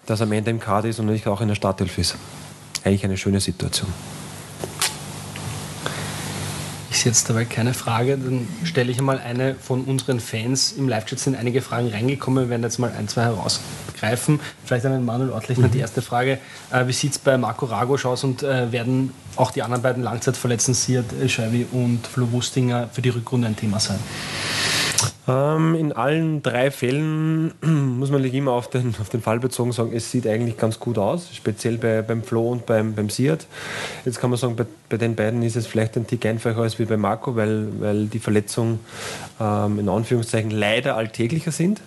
dass 0.06 0.20
er 0.20 0.26
am 0.26 0.32
Ende 0.32 0.50
im 0.50 0.60
Kader 0.60 0.88
ist 0.88 0.98
und 0.98 1.06
nicht 1.06 1.26
auch 1.26 1.40
in 1.40 1.48
der 1.48 1.54
Startelf 1.54 1.98
ist. 1.98 2.16
Eigentlich 2.84 3.04
eine 3.04 3.16
schöne 3.16 3.40
Situation. 3.40 3.92
Jetzt 7.08 7.30
dabei 7.30 7.46
keine 7.46 7.72
Frage, 7.72 8.18
dann 8.18 8.46
stelle 8.64 8.92
ich 8.92 8.98
einmal 8.98 9.18
eine 9.18 9.54
von 9.54 9.84
unseren 9.84 10.20
Fans. 10.20 10.72
Im 10.72 10.90
Live-Chat 10.90 11.18
sind 11.18 11.36
einige 11.38 11.62
Fragen 11.62 11.88
reingekommen, 11.88 12.44
wir 12.44 12.50
werden 12.50 12.64
jetzt 12.64 12.76
mal 12.76 12.92
ein, 12.98 13.08
zwei 13.08 13.22
herausgreifen. 13.22 14.40
Vielleicht 14.66 14.84
an 14.84 14.92
den 14.92 15.06
Manuel 15.06 15.30
Ortlichner 15.30 15.68
die 15.68 15.78
erste 15.78 16.02
Frage. 16.02 16.38
Äh, 16.70 16.86
wie 16.86 16.92
sieht 16.92 17.12
es 17.12 17.18
bei 17.18 17.38
Marco 17.38 17.64
Ragosch 17.64 18.04
aus 18.04 18.24
und 18.24 18.42
äh, 18.42 18.70
werden 18.72 19.14
auch 19.36 19.52
die 19.52 19.62
anderen 19.62 19.82
beiden 19.82 20.02
Langzeitverletzten, 20.02 20.74
Siad 20.74 21.06
Scheibi 21.28 21.66
und 21.72 22.06
Flo 22.06 22.30
Wustinger, 22.30 22.90
für 22.92 23.00
die 23.00 23.08
Rückrunde 23.08 23.48
ein 23.48 23.56
Thema 23.56 23.80
sein? 23.80 23.98
Ähm, 25.28 25.74
in 25.74 25.92
allen 25.92 26.42
drei 26.42 26.70
Fällen 26.70 27.52
muss 27.98 28.10
man 28.10 28.24
immer 28.24 28.52
auf 28.52 28.70
den, 28.70 28.94
auf 28.98 29.10
den 29.10 29.20
Fall 29.20 29.40
bezogen 29.40 29.72
sagen, 29.72 29.92
es 29.94 30.10
sieht 30.10 30.26
eigentlich 30.26 30.56
ganz 30.56 30.80
gut 30.80 30.96
aus, 30.96 31.28
speziell 31.34 31.76
bei, 31.76 32.00
beim 32.00 32.22
Flo 32.22 32.50
und 32.50 32.64
beim, 32.64 32.94
beim 32.94 33.10
Siad. 33.10 33.46
Jetzt 34.06 34.20
kann 34.20 34.30
man 34.30 34.38
sagen, 34.38 34.56
bei, 34.56 34.64
bei 34.88 34.96
den 34.96 35.14
beiden 35.14 35.42
ist 35.42 35.56
es 35.56 35.66
vielleicht 35.66 35.96
ein 35.96 36.06
Tick 36.06 36.24
einfacher 36.24 36.62
als 36.62 36.78
wie 36.78 36.86
bei 36.86 36.96
Marco, 36.96 37.36
weil, 37.36 37.68
weil 37.78 38.06
die 38.06 38.20
Verletzungen 38.20 38.80
ähm, 39.38 39.78
in 39.78 39.88
Anführungszeichen 39.90 40.50
leider 40.50 40.96
alltäglicher 40.96 41.52
sind. 41.52 41.82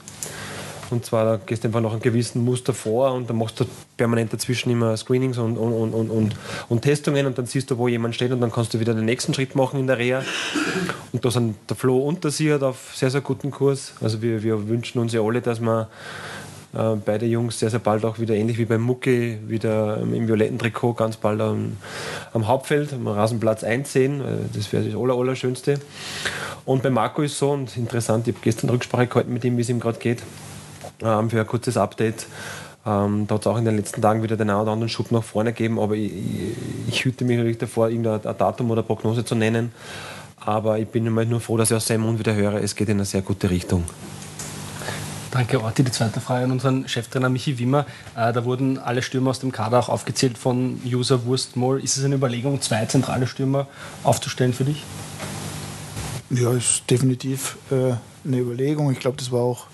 Und 0.92 1.06
zwar, 1.06 1.26
da 1.26 1.40
gehst 1.44 1.64
du 1.64 1.68
einfach 1.68 1.82
noch 1.82 1.94
ein 1.94 2.02
gewissen 2.02 2.44
Muster 2.44 2.74
vor 2.74 3.14
und 3.14 3.30
dann 3.30 3.38
machst 3.38 3.60
du 3.60 3.66
permanent 3.98 4.34
dazwischen 4.34 4.72
immer 4.72 4.96
Screenings 4.98 5.38
und, 5.38 5.58
und, 5.58 5.94
und, 5.94 6.10
und, 6.10 6.36
und 6.70 6.82
Testungen 6.82 7.26
und 7.26 7.38
dann 7.38 7.46
siehst 7.46 7.72
du, 7.72 7.78
wo 7.78 7.88
jemand 7.88 8.16
steht 8.16 8.32
und 8.32 8.42
dann 8.42 8.52
kannst 8.52 8.74
du 8.74 8.80
wieder 8.80 8.94
den 8.94 9.06
nächsten 9.06 9.34
Schritt 9.34 9.56
machen 9.56 9.80
in 9.80 9.88
der 9.88 9.98
Reha. 9.98 10.24
Und 11.12 11.24
da 11.24 11.32
sind 11.32 11.56
der 11.70 11.76
Flo 11.76 12.00
und 12.00 12.24
der 12.24 12.32
Siad 12.32 12.64
auf 12.64 12.92
sehr, 12.96 13.10
sehr 13.10 13.22
guten 13.22 13.52
Kurs. 13.52 13.94
Also 14.02 14.22
wir, 14.22 14.44
wir 14.44 14.68
wünschen 14.68 15.00
uns 15.00 15.14
ja 15.14 15.22
alle, 15.22 15.42
dass 15.42 15.60
wir 15.60 15.88
äh, 16.74 16.96
beide 17.04 17.26
Jungs 17.26 17.60
sehr, 17.60 17.70
sehr 17.70 17.80
bald 17.80 18.06
auch 18.06 18.20
wieder 18.20 18.36
ähnlich 18.36 18.58
wie 18.58 18.66
beim 18.66 18.82
Mucki, 18.82 19.40
wieder 19.48 19.98
im 19.98 20.28
violetten 20.28 20.60
Trikot 20.60 20.94
ganz 20.94 21.18
bald 21.18 21.42
am, 21.42 21.78
am 22.34 22.48
Hauptfeld, 22.48 22.94
am 22.94 23.08
Rasenplatz 23.08 23.64
1 23.64 23.92
sehen. 23.92 24.22
Das 24.54 24.72
wäre 24.74 24.84
das 24.84 24.96
Aller, 24.96 25.16
Allerschönste. 25.16 25.80
Und 26.66 26.84
bei 26.84 26.90
Marco 26.90 27.22
ist 27.22 27.38
so, 27.38 27.52
und 27.52 27.76
interessant, 27.76 28.28
ich 28.28 28.36
habe 28.36 28.44
gestern 28.44 28.70
Rücksprache 28.70 29.08
gehalten 29.08 29.34
mit 29.34 29.44
ihm, 29.44 29.58
wie 29.58 29.62
es 29.62 29.70
ihm 29.70 29.80
gerade 29.80 30.00
geht 30.00 30.22
ähm, 31.04 31.30
für 31.30 31.40
ein 31.40 31.48
kurzes 31.48 31.78
Update. 31.78 32.28
Ähm, 32.86 33.28
da 33.28 33.36
hat 33.36 33.42
es 33.42 33.48
auch 33.48 33.58
in 33.58 33.66
den 33.66 33.78
letzten 33.78 34.02
Tagen 34.02 34.24
wieder 34.24 34.38
den 34.38 34.50
einen 34.50 34.60
oder 34.60 34.72
anderen 34.72 34.90
Schub 34.90 35.12
nach 35.12 35.24
vorne 35.24 35.54
gegeben, 35.54 35.80
aber 35.80 35.96
ich, 35.96 36.12
ich, 36.12 36.56
ich 36.88 37.06
hüte 37.06 37.26
mich 37.26 37.38
natürlich 37.38 37.60
davor, 37.60 37.90
irgendein 37.90 38.22
Datum 38.38 38.72
oder 38.72 38.82
Prognose 38.84 39.24
zu 39.24 39.36
nennen. 39.36 39.72
Aber 40.44 40.80
ich 40.80 40.88
bin 40.88 41.06
immer 41.06 41.24
nur 41.24 41.40
froh, 41.40 41.58
dass 41.58 41.70
ich 41.70 41.78
aus 41.78 41.86
seinem 41.86 42.02
Mund 42.02 42.18
wieder 42.18 42.34
höre, 42.34 42.56
es 42.56 42.76
geht 42.76 42.90
in 42.90 42.98
eine 42.98 43.06
sehr 43.06 43.22
gute 43.22 43.50
Richtung. 43.52 43.84
Danke, 45.30 45.64
Orti. 45.64 45.84
Die 45.84 45.92
zweite 45.92 46.20
Frage 46.20 46.44
an 46.44 46.52
unseren 46.52 46.90
Cheftrainer 46.90 47.30
Michi 47.30 47.58
Wimmer. 47.58 47.86
Äh, 48.18 48.34
da 48.34 48.44
wurden 48.44 48.78
alle 48.78 49.02
Stürmer 49.02 49.30
aus 49.30 49.40
dem 49.40 49.54
Kader 49.54 49.80
auch 49.80 49.88
aufgezählt 49.88 50.38
von 50.38 50.82
User 50.86 51.26
Wurstmol. 51.26 51.82
Ist 51.82 51.96
es 51.96 52.04
eine 52.04 52.16
Überlegung, 52.16 52.60
zwei 52.62 52.86
zentrale 52.86 53.28
Stürmer 53.28 53.68
aufzustellen 54.04 54.54
für 54.54 54.66
dich? 54.66 54.84
Ja, 56.32 56.52
ist 56.52 56.84
definitiv 56.90 57.58
äh, 57.72 57.94
eine 58.26 58.40
Überlegung. 58.40 58.92
Ich 58.92 59.00
glaube, 59.00 59.16
das 59.18 59.32
war 59.32 59.42
auch 59.42 59.68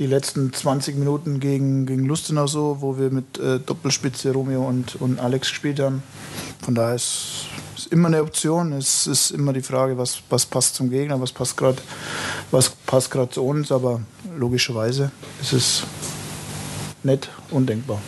die 0.00 0.06
letzten 0.06 0.50
20 0.50 0.96
Minuten 0.96 1.40
gegen, 1.40 1.84
gegen 1.84 2.06
Lustenau 2.06 2.46
so, 2.46 2.78
wo 2.80 2.98
wir 2.98 3.10
mit 3.10 3.38
äh, 3.38 3.60
Doppelspitze 3.60 4.32
Romeo 4.32 4.66
und, 4.66 4.96
und 4.96 5.20
Alex 5.20 5.50
gespielt 5.50 5.78
haben. 5.78 6.02
Von 6.64 6.74
daher 6.74 6.94
ist 6.94 7.48
es 7.76 7.86
immer 7.86 8.08
eine 8.08 8.22
Option. 8.22 8.72
Es 8.72 9.06
ist 9.06 9.30
immer 9.30 9.52
die 9.52 9.60
Frage, 9.60 9.98
was, 9.98 10.22
was 10.30 10.46
passt 10.46 10.74
zum 10.74 10.88
Gegner, 10.88 11.20
was 11.20 11.32
passt 11.32 11.58
gerade 11.58 11.82
was 12.50 12.70
passt 12.70 13.10
gerade 13.10 13.30
zu 13.30 13.44
uns. 13.44 13.70
Aber 13.70 14.00
logischerweise 14.38 15.12
ist 15.42 15.52
es 15.52 15.82
nicht 17.02 17.28
undenkbar. 17.50 18.00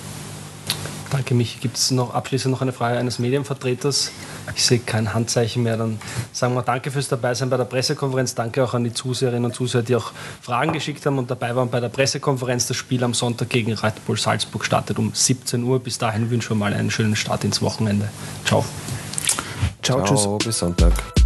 Danke, 1.13 1.35
mich. 1.35 1.61
Gibt 1.61 1.77
es 1.77 1.91
noch 1.91 2.15
abschließend 2.15 2.53
noch 2.53 2.63
eine 2.63 2.73
Frage 2.73 2.97
eines 2.97 3.19
Medienvertreters? 3.19 4.13
Ich 4.57 4.65
sehe 4.65 4.79
kein 4.79 5.13
Handzeichen 5.13 5.63
mehr. 5.63 5.77
Dann 5.77 6.01
sagen 6.33 6.55
wir 6.55 6.63
Danke 6.63 6.91
fürs 6.91 7.09
Dabeisein 7.09 7.51
bei 7.51 7.59
der 7.59 7.67
Pressekonferenz. 7.67 8.35
Danke 8.35 8.65
auch 8.65 8.73
an 8.73 8.83
die 8.83 8.95
Zuseherinnen 8.95 9.45
und 9.45 9.55
Zuseher, 9.55 9.83
die 9.83 9.95
auch 9.95 10.13
Fragen 10.41 10.73
geschickt 10.73 11.05
haben 11.05 11.19
und 11.19 11.31
dabei 11.31 11.55
waren 11.55 11.69
bei 11.69 11.81
der 11.81 11.91
Pressekonferenz. 11.91 12.67
Das 12.67 12.79
Spiel 12.79 13.05
am 13.05 13.13
Sonntag 13.13 13.51
gegen 13.51 13.75
Red 13.75 14.07
Bull 14.07 14.17
Salzburg 14.17 14.65
startet 14.65 14.99
um 14.99 15.11
17 15.13 15.63
Uhr. 15.63 15.81
Bis 15.81 15.99
dahin 15.99 16.31
wünschen 16.31 16.53
wir 16.53 16.57
mal 16.57 16.73
einen 16.73 16.91
schönen 16.91 17.15
Start 17.15 17.45
ins 17.45 17.61
Wochenende. 17.61 18.09
Ciao. 18.47 18.65
Ciao, 19.83 20.03
Ciao 20.03 20.39
tschüss. 20.39 20.47
Bis 20.47 20.59
Sonntag. 20.61 21.22